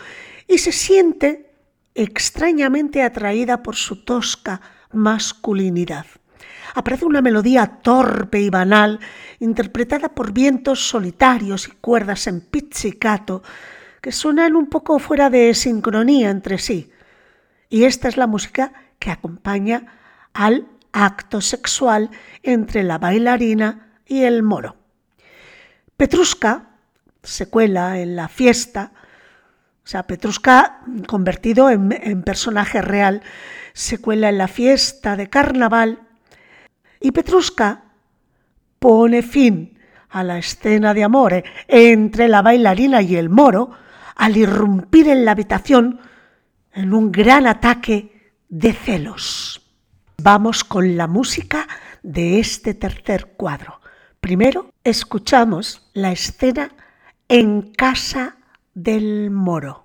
y 0.47 0.57
se 0.57 0.71
siente 0.71 1.53
extrañamente 1.93 3.03
atraída 3.03 3.61
por 3.61 3.75
su 3.75 4.03
tosca 4.03 4.61
masculinidad. 4.91 6.05
Aparece 6.73 7.05
una 7.05 7.21
melodía 7.21 7.79
torpe 7.83 8.41
y 8.41 8.49
banal, 8.49 8.99
interpretada 9.39 10.09
por 10.09 10.31
vientos 10.31 10.87
solitarios 10.87 11.67
y 11.67 11.71
cuerdas 11.71 12.27
en 12.27 12.41
pizzicato, 12.41 13.43
que 14.01 14.11
suenan 14.11 14.55
un 14.55 14.67
poco 14.67 14.99
fuera 14.99 15.29
de 15.29 15.53
sincronía 15.53 16.31
entre 16.31 16.57
sí. 16.57 16.91
Y 17.69 17.85
esta 17.85 18.07
es 18.07 18.17
la 18.17 18.27
música 18.27 18.73
que 18.99 19.11
acompaña 19.11 19.85
al 20.33 20.67
acto 20.91 21.39
sexual 21.39 22.09
entre 22.43 22.83
la 22.83 22.97
bailarina 22.97 23.93
y 24.05 24.23
el 24.23 24.43
moro. 24.43 24.75
Petruska 25.95 26.71
se 27.23 27.47
cuela 27.47 27.99
en 27.99 28.15
la 28.15 28.27
fiesta, 28.27 28.91
o 29.83 29.87
sea, 29.87 30.07
Petruska 30.07 30.81
convertido 31.07 31.69
en, 31.69 32.23
personaje 32.23 32.81
real, 32.81 33.21
se 33.73 33.99
cuela 33.99 34.29
en 34.29 34.37
la 34.37 34.47
fiesta 34.47 35.15
de 35.15 35.29
carnaval 35.29 35.99
y 36.99 37.11
Petruska 37.11 37.83
pone 38.79 39.21
fin 39.21 39.77
a 40.09 40.23
la 40.23 40.39
escena 40.39 40.93
de 40.93 41.03
amor 41.03 41.43
entre 41.67 42.27
la 42.27 42.41
bailarina 42.41 43.01
y 43.01 43.15
el 43.15 43.29
moro 43.29 43.71
al 44.21 44.38
irrumpir 44.38 45.07
en 45.07 45.25
la 45.25 45.31
habitación 45.31 45.99
en 46.73 46.93
un 46.93 47.12
gran 47.12 47.47
ataque 47.47 48.34
de 48.49 48.71
celos. 48.71 49.73
Vamos 50.21 50.63
con 50.63 50.95
la 50.95 51.07
música 51.07 51.67
de 52.03 52.39
este 52.39 52.75
tercer 52.75 53.34
cuadro. 53.36 53.81
Primero 54.19 54.75
escuchamos 54.84 55.89
la 55.95 56.12
escena 56.12 56.69
en 57.29 57.73
casa 57.73 58.38
del 58.75 59.31
moro. 59.31 59.84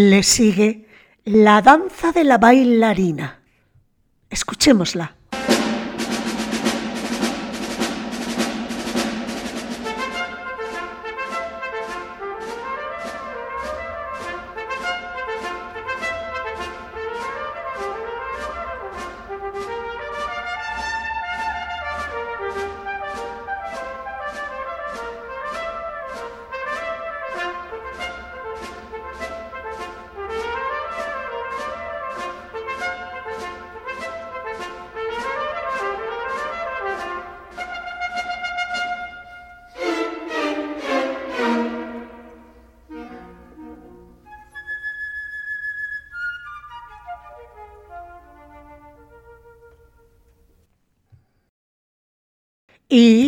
Le 0.00 0.22
sigue 0.22 0.86
la 1.24 1.60
danza 1.60 2.12
de 2.12 2.22
la 2.22 2.38
bailarina. 2.38 3.40
Escuchémosla. 4.30 5.17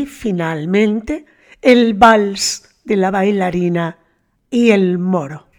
Finalmente 0.06 1.26
el 1.62 1.94
vals 1.94 2.76
de 2.84 2.96
la 2.96 3.10
bailarina 3.10 3.98
y 4.50 4.70
el 4.70 4.98
moro. 4.98 5.49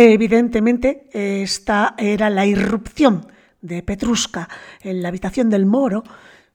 Evidentemente, 0.00 1.08
esta 1.12 1.96
era 1.98 2.30
la 2.30 2.46
irrupción 2.46 3.26
de 3.60 3.82
Petruska 3.82 4.48
en 4.80 5.02
la 5.02 5.08
habitación 5.08 5.50
del 5.50 5.66
moro, 5.66 6.04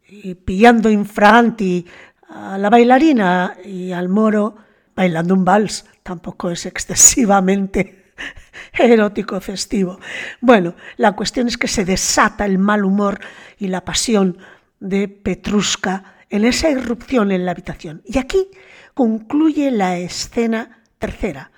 y 0.08 0.36
pillando 0.36 0.90
infraganti 0.90 1.86
a 2.30 2.58
la 2.58 2.70
bailarina 2.70 3.58
y 3.66 3.92
al 3.92 4.08
moro 4.08 4.56
bailando 4.96 5.34
un 5.34 5.44
vals. 5.44 5.84
Tampoco 6.04 6.52
es 6.52 6.66
excesivamente 6.66 8.14
erótico 8.80 9.42
festivo. 9.42 10.00
Bueno, 10.40 10.76
la 10.96 11.12
cuestión 11.12 11.50
es 11.50 11.58
que 11.58 11.68
se 11.68 11.84
desata 11.84 12.46
el 12.46 12.60
mal 12.60 12.86
humor 12.86 13.20
y 13.58 13.68
la 13.68 13.84
pasión 13.84 14.38
de 14.80 15.10
Petruska 15.10 16.16
en 16.30 16.46
esa 16.46 16.70
irrupción 16.70 17.30
en 17.34 17.44
la 17.44 17.52
habitación. 17.52 18.04
Y 18.06 18.20
aquí 18.20 18.48
concluye 18.94 19.70
la 19.70 19.98
escena 19.98 20.82
tercera, 20.98 21.52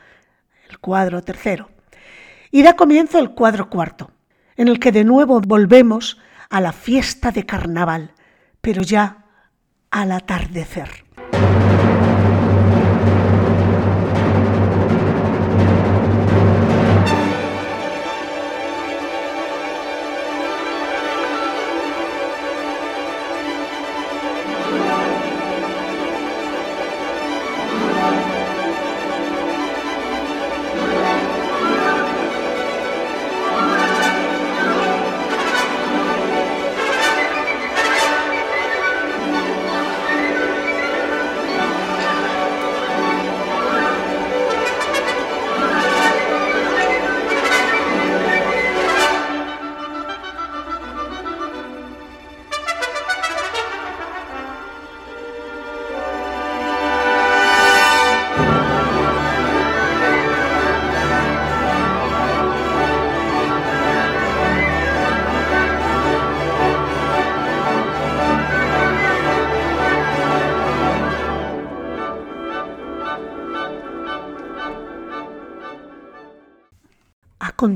el 0.67 0.79
cuadro 0.79 1.21
tercero. 1.21 1.74
Y 2.55 2.63
da 2.63 2.77
comienzo 2.77 3.19
el 3.19 3.31
cuadro 3.31 3.69
cuarto, 3.69 4.11
en 4.55 4.69
el 4.69 4.79
que 4.79 4.93
de 4.93 5.03
nuevo 5.03 5.41
volvemos 5.41 6.21
a 6.49 6.61
la 6.61 6.71
fiesta 6.71 7.31
de 7.31 7.45
carnaval, 7.45 8.13
pero 8.61 8.81
ya 8.81 9.25
al 9.91 10.13
atardecer. 10.13 11.03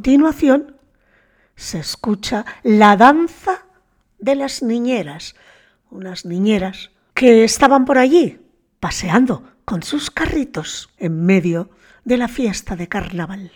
Continuación 0.10 0.76
se 1.56 1.78
escucha 1.78 2.44
la 2.64 2.98
danza 2.98 3.68
de 4.18 4.34
las 4.34 4.64
niñeras, 4.64 5.36
unas 5.92 6.26
niñeras 6.26 6.90
que 7.14 7.44
estaban 7.44 7.86
por 7.86 8.00
allí 8.00 8.40
paseando 8.80 9.44
con 9.66 9.84
sus 9.84 10.10
carritos 10.10 10.90
en 10.98 11.28
medio 11.28 11.70
de 12.06 12.18
la 12.18 12.28
fiesta 12.28 12.76
de 12.76 12.88
carnaval. 12.88 13.52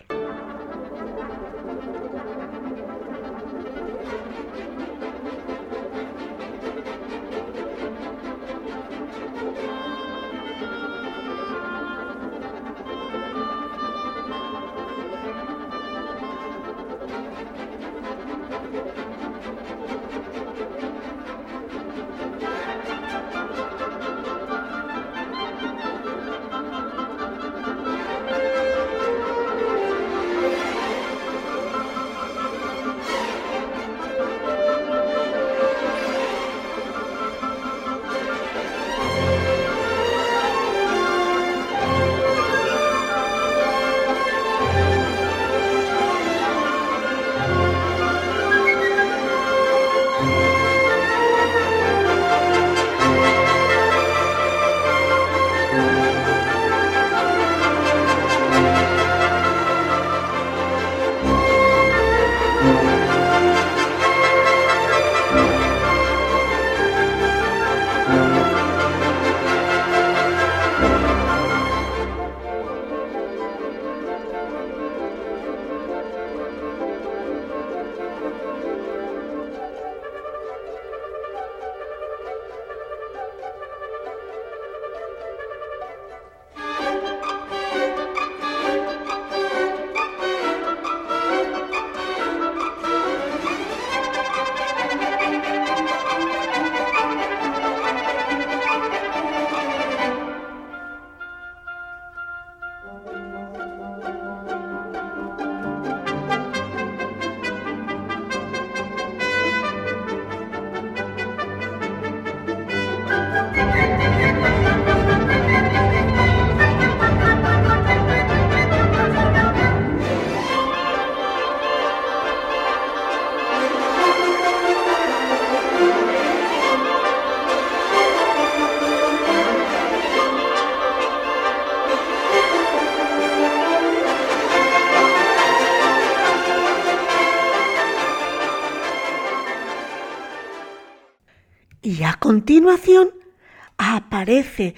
Aparece 143.78 144.76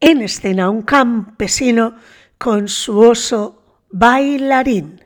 en 0.00 0.22
escena 0.22 0.70
un 0.70 0.82
campesino 0.82 1.96
con 2.38 2.68
su 2.68 2.98
oso 2.98 3.84
bailarín. 3.90 5.04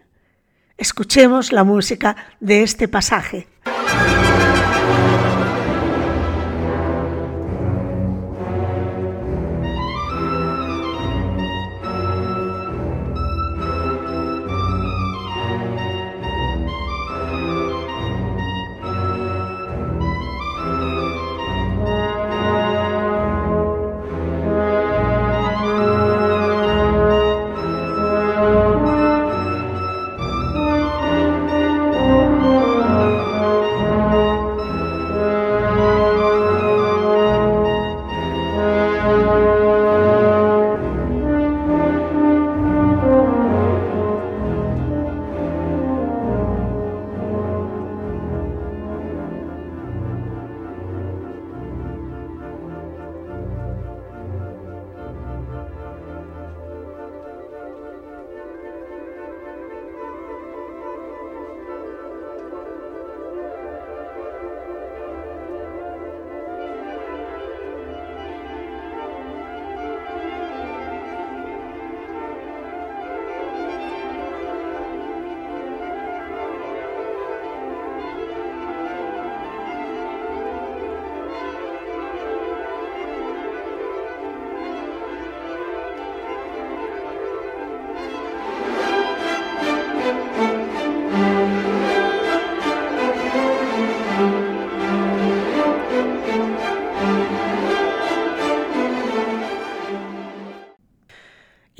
Escuchemos 0.77 1.53
la 1.53 1.65
música 1.65 2.17
de 2.41 2.63
este 2.63 2.89
pasaje. 2.89 3.49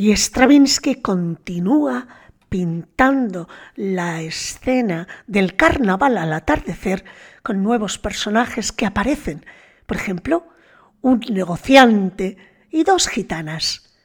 Y 0.05 0.13
Stravinsky 0.13 0.97
continúa 0.97 2.07
pintando 2.51 3.49
la 3.75 4.21
escena 4.21 5.09
del 5.27 5.57
carnaval 5.57 6.19
al 6.19 6.35
atardecer 6.35 7.07
con 7.43 7.63
nuevos 7.63 7.97
personajes 7.97 8.71
que 8.71 8.85
aparecen. 8.85 9.47
Por 9.87 9.97
ejemplo, 9.97 10.47
un 11.01 11.21
negociante 11.21 12.37
y 12.71 12.85
dos 12.85 13.09
gitanas. 13.09 13.97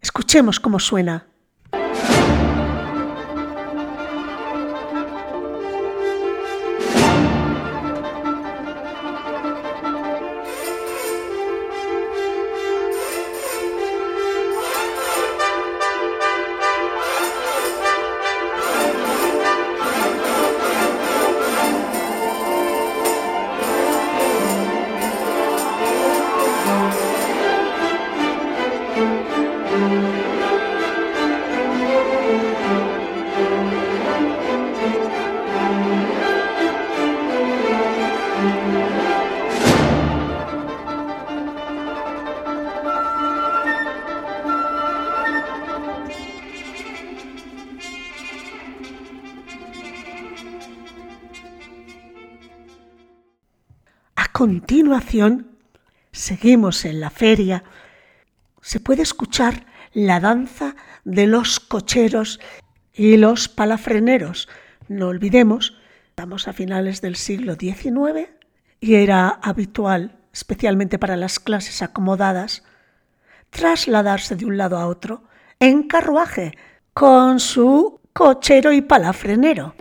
Escuchemos 0.00 0.58
cómo 0.58 0.80
suena. 0.80 1.28
Continuación, 54.44 55.56
seguimos 56.12 56.84
en 56.84 57.00
la 57.00 57.08
feria, 57.08 57.64
se 58.60 58.78
puede 58.78 59.00
escuchar 59.00 59.64
la 59.94 60.20
danza 60.20 60.76
de 61.02 61.26
los 61.26 61.60
cocheros 61.60 62.40
y 62.92 63.16
los 63.16 63.48
palafreneros. 63.48 64.50
No 64.86 65.08
olvidemos, 65.08 65.78
estamos 66.10 66.46
a 66.46 66.52
finales 66.52 67.00
del 67.00 67.16
siglo 67.16 67.54
XIX 67.54 68.28
y 68.80 68.96
era 68.96 69.28
habitual, 69.30 70.18
especialmente 70.30 70.98
para 70.98 71.16
las 71.16 71.40
clases 71.40 71.80
acomodadas, 71.80 72.64
trasladarse 73.48 74.36
de 74.36 74.44
un 74.44 74.58
lado 74.58 74.76
a 74.76 74.88
otro 74.88 75.24
en 75.58 75.84
carruaje 75.84 76.52
con 76.92 77.40
su 77.40 77.98
cochero 78.12 78.74
y 78.74 78.82
palafrenero. 78.82 79.74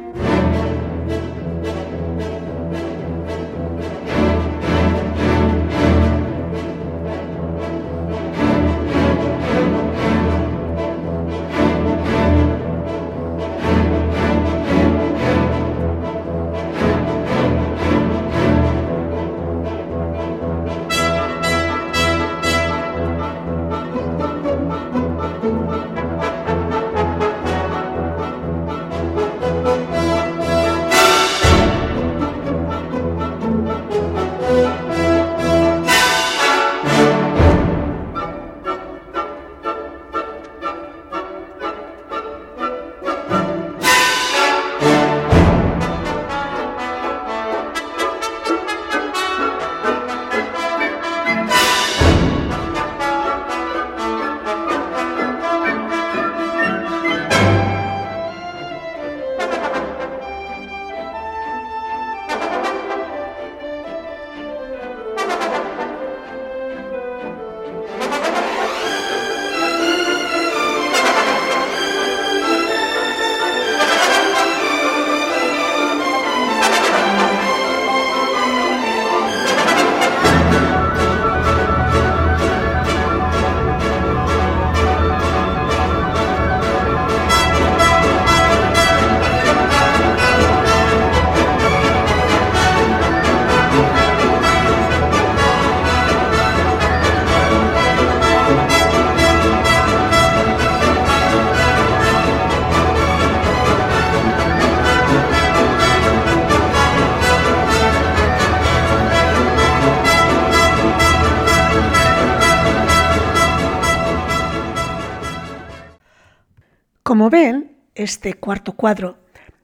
Este 118.03 118.35
cuarto 118.35 118.73
cuadro 118.73 119.17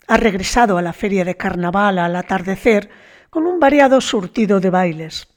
ha 0.07 0.17
regresado 0.17 0.77
a 0.77 0.81
la 0.81 0.93
feria 0.93 1.23
de 1.23 1.37
carnaval 1.37 1.99
al 1.99 2.15
atardecer 2.15 2.89
con 3.29 3.45
un 3.45 3.59
variado 3.59 4.01
surtido 4.01 4.59
de 4.59 4.69
bailes. 4.69 5.27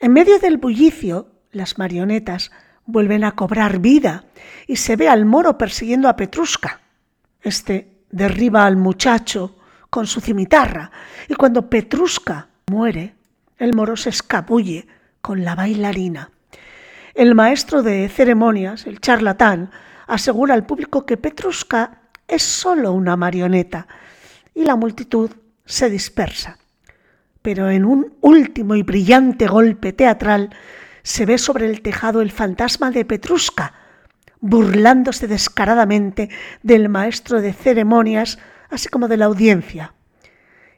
En 0.00 0.12
medio 0.12 0.38
del 0.38 0.56
bullicio, 0.56 1.28
las 1.52 1.78
marionetas 1.78 2.50
vuelven 2.86 3.24
a 3.24 3.32
cobrar 3.32 3.80
vida 3.80 4.24
y 4.66 4.76
se 4.76 4.96
ve 4.96 5.08
al 5.08 5.26
moro 5.26 5.58
persiguiendo 5.58 6.08
a 6.08 6.16
Petruska. 6.16 6.80
Este 7.42 7.98
derriba 8.10 8.64
al 8.64 8.76
muchacho 8.76 9.56
con 9.90 10.06
su 10.06 10.20
cimitarra 10.20 10.90
y 11.28 11.34
cuando 11.34 11.68
Petruska 11.68 12.48
muere, 12.70 13.14
el 13.58 13.74
moro 13.74 13.96
se 13.96 14.10
escabulle 14.10 14.86
con 15.20 15.44
la 15.44 15.54
bailarina. 15.54 16.30
El 17.14 17.34
maestro 17.34 17.82
de 17.82 18.08
ceremonias, 18.08 18.86
el 18.86 19.00
charlatán, 19.00 19.70
asegura 20.06 20.54
al 20.54 20.64
público 20.64 21.04
que 21.04 21.16
Petruska 21.16 21.97
es 22.28 22.42
solo 22.42 22.92
una 22.92 23.16
marioneta 23.16 23.88
y 24.54 24.64
la 24.64 24.76
multitud 24.76 25.30
se 25.64 25.88
dispersa. 25.90 26.58
Pero 27.42 27.70
en 27.70 27.84
un 27.84 28.14
último 28.20 28.76
y 28.76 28.82
brillante 28.82 29.46
golpe 29.46 29.92
teatral 29.92 30.50
se 31.02 31.24
ve 31.24 31.38
sobre 31.38 31.66
el 31.66 31.80
tejado 31.80 32.20
el 32.20 32.30
fantasma 32.30 32.90
de 32.90 33.04
Petruska, 33.04 33.72
burlándose 34.40 35.26
descaradamente 35.26 36.28
del 36.62 36.88
maestro 36.88 37.40
de 37.40 37.52
ceremonias, 37.52 38.38
así 38.68 38.88
como 38.88 39.08
de 39.08 39.16
la 39.16 39.24
audiencia. 39.24 39.94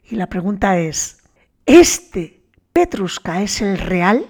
Y 0.05 0.15
la 0.15 0.27
pregunta 0.27 0.77
es, 0.77 1.17
¿este 1.65 2.41
Petruska 2.71 3.41
es 3.41 3.61
el 3.61 3.77
real? 3.77 4.25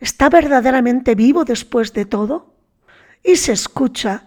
¿Está 0.00 0.28
verdaderamente 0.28 1.14
vivo 1.14 1.44
después 1.44 1.92
de 1.94 2.04
todo? 2.04 2.54
Y 3.24 3.36
se 3.36 3.52
escucha 3.52 4.24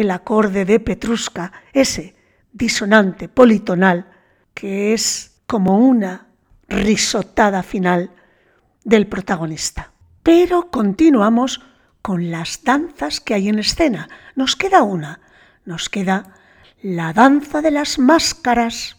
el 0.00 0.10
acorde 0.10 0.64
de 0.64 0.80
Petruska, 0.80 1.52
ese 1.72 2.16
disonante 2.52 3.28
politonal, 3.28 4.06
que 4.54 4.92
es 4.92 5.42
como 5.46 5.78
una 5.78 6.26
risotada 6.68 7.62
final 7.62 8.10
del 8.84 9.06
protagonista. 9.06 9.92
Pero 10.22 10.70
continuamos 10.70 11.60
con 12.02 12.30
las 12.30 12.64
danzas 12.64 13.20
que 13.20 13.34
hay 13.34 13.48
en 13.48 13.58
escena. 13.58 14.08
Nos 14.34 14.56
queda 14.56 14.82
una, 14.82 15.20
nos 15.64 15.88
queda 15.88 16.34
la 16.82 17.12
danza 17.12 17.60
de 17.60 17.70
las 17.70 17.98
máscaras. 17.98 18.96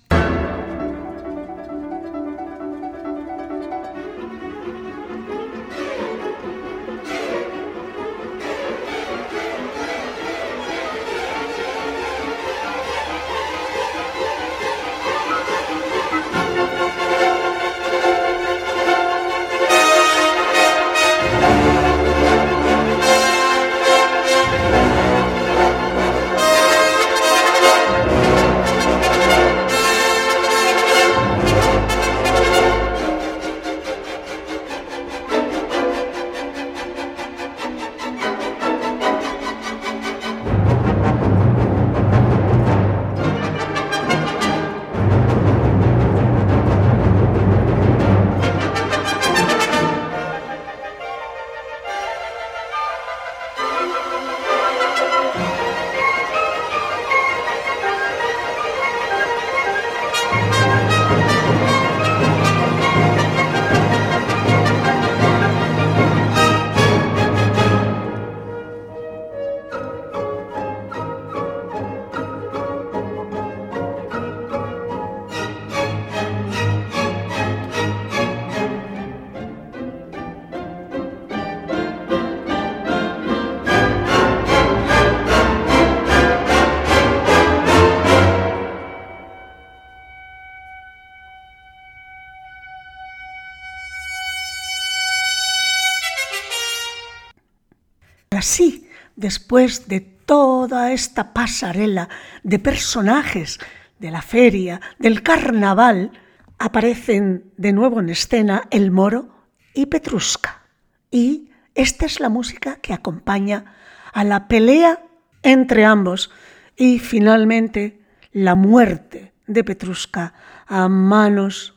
Así, 98.41 98.89
después 99.15 99.87
de 99.87 99.99
toda 99.99 100.93
esta 100.93 101.31
pasarela 101.31 102.09
de 102.41 102.57
personajes 102.57 103.59
de 103.99 104.09
la 104.09 104.23
feria, 104.23 104.81
del 104.97 105.21
carnaval, 105.21 106.11
aparecen 106.57 107.51
de 107.57 107.71
nuevo 107.71 107.99
en 107.99 108.09
escena 108.09 108.63
el 108.71 108.89
moro 108.89 109.29
y 109.75 109.85
Petruska. 109.85 110.63
Y 111.11 111.51
esta 111.75 112.07
es 112.07 112.19
la 112.19 112.29
música 112.29 112.77
que 112.77 112.93
acompaña 112.93 113.75
a 114.11 114.23
la 114.23 114.47
pelea 114.47 115.03
entre 115.43 115.85
ambos 115.85 116.31
y 116.75 116.97
finalmente 116.97 118.01
la 118.31 118.55
muerte 118.55 119.33
de 119.45 119.63
Petruska 119.63 120.33
a 120.65 120.89
manos 120.89 121.75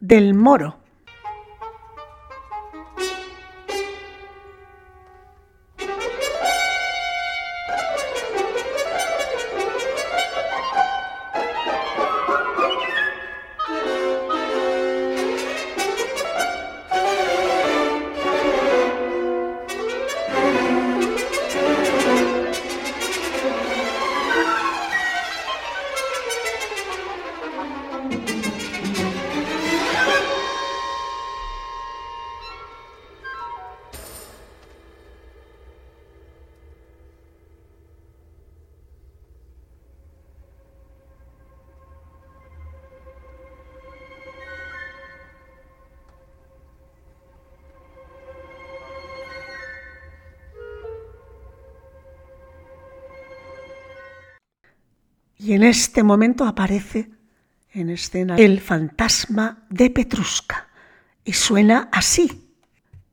del 0.00 0.32
moro. 0.32 0.80
En 55.58 55.64
este 55.64 56.04
momento 56.04 56.44
aparece 56.44 57.10
en 57.72 57.90
escena 57.90 58.36
el 58.36 58.60
fantasma 58.60 59.66
de 59.68 59.90
Petruska 59.90 60.68
y 61.24 61.32
suena 61.32 61.88
así. 61.90 62.48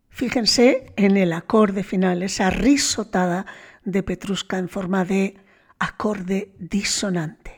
Fíjense 0.10 0.94
en 0.96 1.18
el 1.18 1.34
acorde 1.34 1.84
final, 1.84 2.22
esa 2.22 2.52
risotada 2.52 3.48
de 3.84 4.04
Petruska 4.04 4.60
en 4.60 4.70
forma 4.70 5.06
de 5.06 5.38
acorde 5.80 6.54
disonante. 6.60 7.55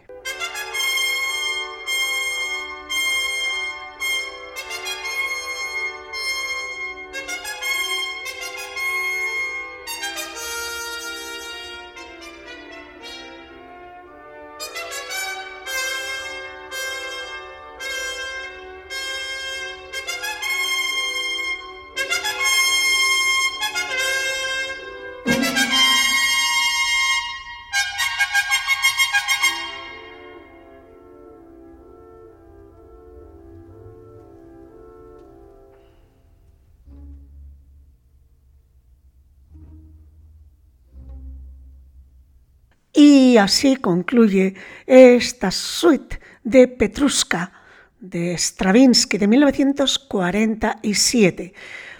Y 43.37 43.39
así 43.39 43.75
concluye 43.75 44.55
esta 44.87 45.51
suite 45.51 46.19
de 46.43 46.67
Petrushka 46.67 47.51
de 47.99 48.35
Stravinsky 48.35 49.19
de 49.19 49.27
1947. 49.27 51.53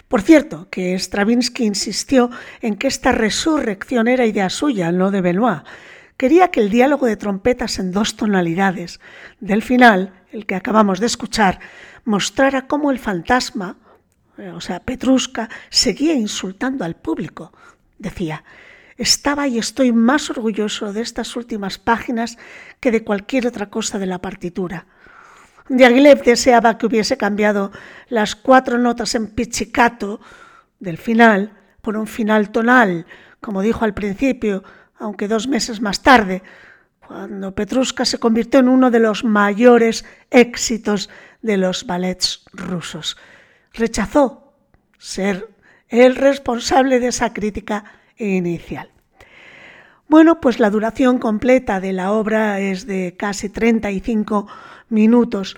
Por 0.08 0.22
cierto, 0.22 0.66
que 0.68 0.98
Stravinsky 0.98 1.64
insistió 1.64 2.28
en 2.60 2.74
que 2.74 2.88
esta 2.88 3.12
resurrección 3.12 4.08
era 4.08 4.26
idea 4.26 4.50
suya, 4.50 4.90
no 4.90 5.12
de 5.12 5.20
Benoit. 5.20 5.62
Quería 6.16 6.48
que 6.48 6.58
el 6.58 6.70
diálogo 6.70 7.06
de 7.06 7.14
trompetas 7.14 7.78
en 7.78 7.92
dos 7.92 8.16
tonalidades 8.16 8.98
del 9.38 9.62
final, 9.62 10.14
el 10.32 10.44
que 10.44 10.56
acabamos 10.56 10.98
de 10.98 11.06
escuchar, 11.06 11.60
mostrara 12.04 12.66
cómo 12.66 12.90
el 12.90 12.98
fantasma, 12.98 13.76
o 14.56 14.60
sea, 14.60 14.80
Petrushka, 14.80 15.48
seguía 15.70 16.14
insultando 16.14 16.84
al 16.84 16.96
público. 16.96 17.52
Decía, 17.96 18.42
estaba 18.98 19.46
y 19.46 19.58
estoy 19.58 19.92
más 19.92 20.28
orgulloso 20.28 20.92
de 20.92 21.00
estas 21.00 21.36
últimas 21.36 21.78
páginas 21.78 22.36
que 22.80 22.90
de 22.90 23.04
cualquier 23.04 23.46
otra 23.46 23.70
cosa 23.70 23.98
de 23.98 24.06
la 24.06 24.18
partitura. 24.18 24.86
Diaghilev 25.68 26.22
deseaba 26.22 26.76
que 26.76 26.86
hubiese 26.86 27.16
cambiado 27.16 27.70
las 28.08 28.34
cuatro 28.34 28.76
notas 28.76 29.14
en 29.14 29.28
pizzicato 29.28 30.20
del 30.80 30.98
final 30.98 31.52
por 31.80 31.96
un 31.96 32.06
final 32.06 32.50
tonal, 32.50 33.06
como 33.40 33.62
dijo 33.62 33.84
al 33.84 33.94
principio, 33.94 34.64
aunque 34.98 35.28
dos 35.28 35.46
meses 35.46 35.80
más 35.80 36.02
tarde, 36.02 36.42
cuando 37.06 37.54
Petrushka 37.54 38.04
se 38.04 38.18
convirtió 38.18 38.60
en 38.60 38.68
uno 38.68 38.90
de 38.90 38.98
los 38.98 39.24
mayores 39.24 40.04
éxitos 40.30 41.08
de 41.40 41.56
los 41.56 41.86
ballets 41.86 42.44
rusos. 42.52 43.16
Rechazó 43.72 44.52
ser 44.98 45.48
el 45.88 46.16
responsable 46.16 46.98
de 46.98 47.08
esa 47.08 47.32
crítica 47.32 47.97
inicial. 48.18 48.90
Bueno, 50.08 50.40
pues 50.40 50.58
la 50.58 50.70
duración 50.70 51.18
completa 51.18 51.80
de 51.80 51.92
la 51.92 52.12
obra 52.12 52.60
es 52.60 52.86
de 52.86 53.14
casi 53.18 53.50
35 53.50 54.46
minutos 54.88 55.56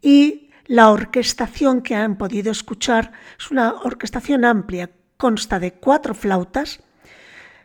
y 0.00 0.50
la 0.66 0.90
orquestación 0.90 1.82
que 1.82 1.96
han 1.96 2.16
podido 2.16 2.52
escuchar 2.52 3.12
es 3.38 3.50
una 3.50 3.74
orquestación 3.74 4.44
amplia, 4.44 4.90
consta 5.16 5.58
de 5.58 5.72
cuatro 5.72 6.14
flautas 6.14 6.80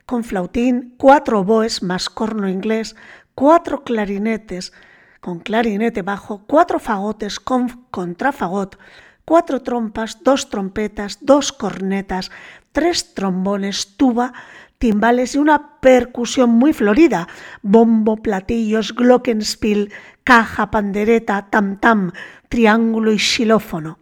con 0.05 0.23
flautín, 0.23 0.95
cuatro 0.97 1.41
oboes 1.41 1.83
más 1.83 2.09
corno 2.09 2.49
inglés, 2.49 2.95
cuatro 3.35 3.83
clarinetes 3.83 4.73
con 5.21 5.39
clarinete 5.39 6.01
bajo, 6.01 6.43
cuatro 6.47 6.79
fagotes 6.79 7.39
con 7.39 7.85
contrafagot, 7.91 8.77
cuatro 9.25 9.61
trompas, 9.61 10.23
dos 10.23 10.49
trompetas, 10.49 11.19
dos 11.21 11.51
cornetas, 11.51 12.31
tres 12.71 13.13
trombones, 13.13 13.95
tuba, 13.97 14.33
timbales 14.77 15.35
y 15.35 15.37
una 15.37 15.79
percusión 15.79 16.49
muy 16.49 16.73
florida, 16.73 17.27
bombo, 17.61 18.17
platillos, 18.17 18.93
glockenspiel, 18.93 19.93
caja, 20.23 20.71
pandereta, 20.71 21.47
tam-tam, 21.49 22.11
triángulo 22.49 23.13
y 23.13 23.19
xilófono, 23.19 23.99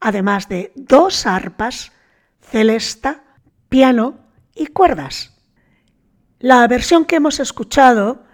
además 0.00 0.48
de 0.48 0.72
dos 0.76 1.26
arpas, 1.26 1.92
celesta, 2.40 3.22
piano 3.68 4.16
y 4.54 4.66
cuerdas. 4.68 5.34
La 6.38 6.66
versión 6.68 7.04
que 7.04 7.16
hemos 7.16 7.40
escuchado 7.40 8.24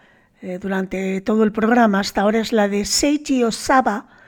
eh, 0.43 0.59
durante 0.61 1.20
todo 1.20 1.45
el 1.45 1.53
programa 1.53 2.01
hasta 2.01 2.22
ahora 2.22 2.41
es 2.41 2.53
la 2.53 2.68
de 2.68 2.85
Seiji 2.85 3.45
Osaba 3.45 4.20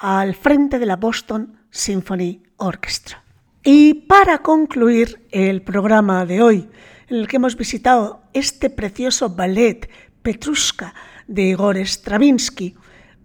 al 0.00 0.34
frente 0.34 0.78
de 0.78 0.86
la 0.86 0.96
Boston 0.96 1.58
Symphony 1.70 2.42
Orchestra. 2.56 3.22
Y 3.62 3.94
para 3.94 4.38
concluir 4.38 5.26
el 5.30 5.62
programa 5.62 6.26
de 6.26 6.42
hoy, 6.42 6.68
en 7.08 7.16
el 7.16 7.28
que 7.28 7.36
hemos 7.36 7.56
visitado 7.56 8.22
este 8.32 8.70
precioso 8.70 9.30
ballet 9.30 9.88
Petrushka 10.22 10.94
de 11.26 11.42
Igor 11.42 11.76
Stravinsky, 11.78 12.74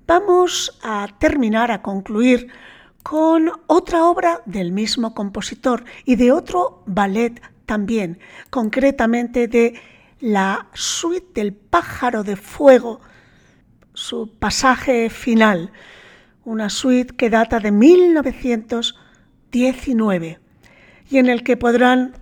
vamos 0.08 0.80
a 0.84 1.08
terminar, 1.20 1.72
a 1.72 1.82
concluir 1.82 2.48
con 3.04 3.52
otra 3.68 4.06
obra 4.06 4.42
del 4.46 4.72
mismo 4.72 5.14
compositor 5.14 5.84
y 6.06 6.16
de 6.16 6.32
otro 6.32 6.84
ballet 6.86 7.42
también, 7.66 8.20
concretamente 8.50 9.48
de 9.48 9.80
la 10.20 10.68
suite 10.74 11.42
del 11.42 11.54
pájaro 11.54 12.24
de 12.24 12.36
fuego, 12.36 13.00
su 13.94 14.38
pasaje 14.38 15.10
final, 15.10 15.72
una 16.50 16.70
suite 16.70 17.16
que 17.16 17.30
data 17.30 17.60
de 17.60 17.72
1919 17.72 20.40
y 21.12 21.18
en 21.20 21.30
el 21.30 21.44
que 21.44 21.58
podrán 21.58 22.14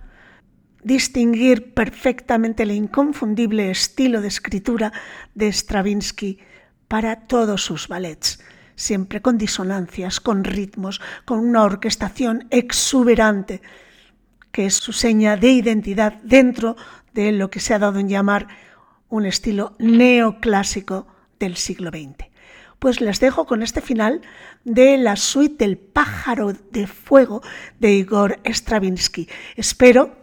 distinguir 0.84 1.72
perfectamente 1.72 2.64
el 2.64 2.72
inconfundible 2.72 3.70
estilo 3.70 4.20
de 4.20 4.28
escritura 4.28 4.92
de 5.34 5.50
Stravinsky 5.50 6.40
para 6.88 7.26
todos 7.26 7.62
sus 7.62 7.88
ballets, 7.88 8.38
siempre 8.76 9.22
con 9.22 9.38
disonancias, 9.38 10.20
con 10.20 10.44
ritmos, 10.44 11.00
con 11.24 11.38
una 11.38 11.62
orquestación 11.62 12.48
exuberante, 12.50 13.62
que 14.52 14.66
es 14.66 14.74
su 14.74 14.92
seña 14.92 15.38
de 15.38 15.52
identidad 15.52 16.20
dentro 16.22 16.76
de 17.14 17.32
lo 17.32 17.48
que 17.48 17.60
se 17.60 17.72
ha 17.72 17.78
dado 17.78 17.98
en 17.98 18.10
llamar 18.10 18.46
un 19.08 19.24
estilo 19.24 19.74
neoclásico 19.78 21.06
del 21.38 21.56
siglo 21.56 21.88
XX. 21.88 22.27
Pues 22.78 23.00
les 23.00 23.18
dejo 23.18 23.46
con 23.46 23.62
este 23.62 23.80
final 23.80 24.22
de 24.64 24.98
la 24.98 25.16
suite 25.16 25.64
del 25.64 25.78
pájaro 25.78 26.52
de 26.52 26.86
fuego 26.86 27.42
de 27.80 27.92
Igor 27.92 28.38
Stravinsky. 28.44 29.28
Espero 29.56 30.16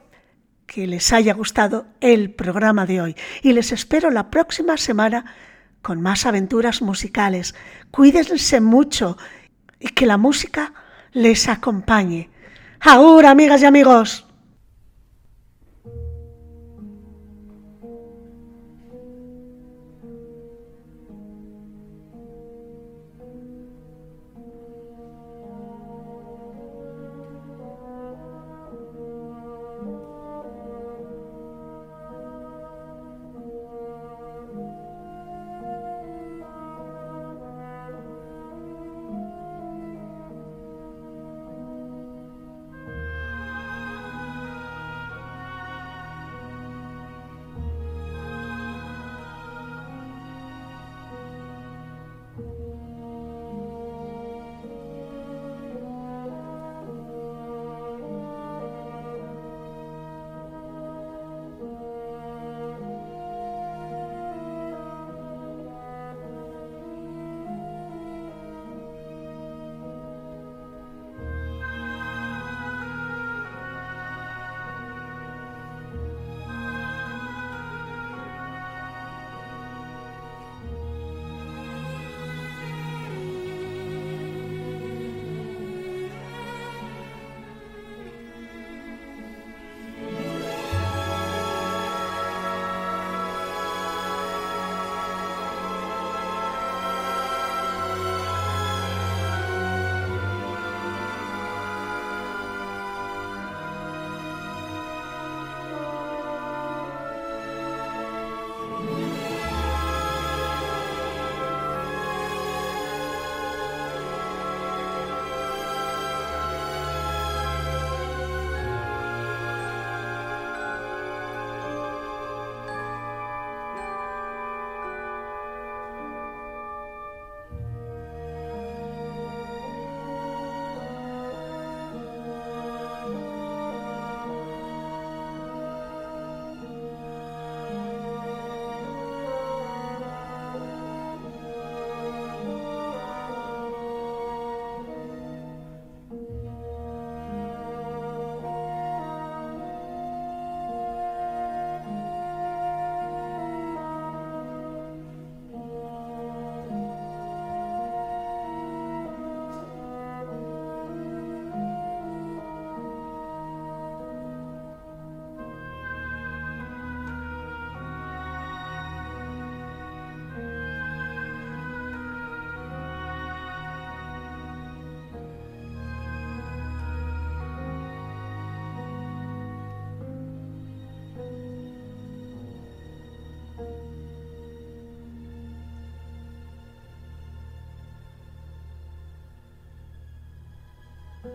que 0.66 0.88
les 0.88 1.12
haya 1.14 1.34
gustado 1.34 1.88
el 2.00 2.32
programa 2.32 2.86
de 2.86 3.02
hoy 3.02 3.16
y 3.42 3.54
les 3.54 3.72
espero 3.72 4.10
la 4.10 4.32
próxima 4.32 4.78
semana 4.78 5.26
con 5.82 6.02
más 6.02 6.26
aventuras 6.26 6.82
musicales. 6.82 7.56
Cuídense 7.92 8.62
mucho 8.62 9.18
y 9.80 9.90
que 9.90 10.06
la 10.06 10.18
música 10.18 10.74
les 11.12 11.48
acompañe. 11.48 12.30
Ahora, 12.80 13.32
amigas 13.32 13.62
y 13.62 13.66
amigos. 13.66 14.26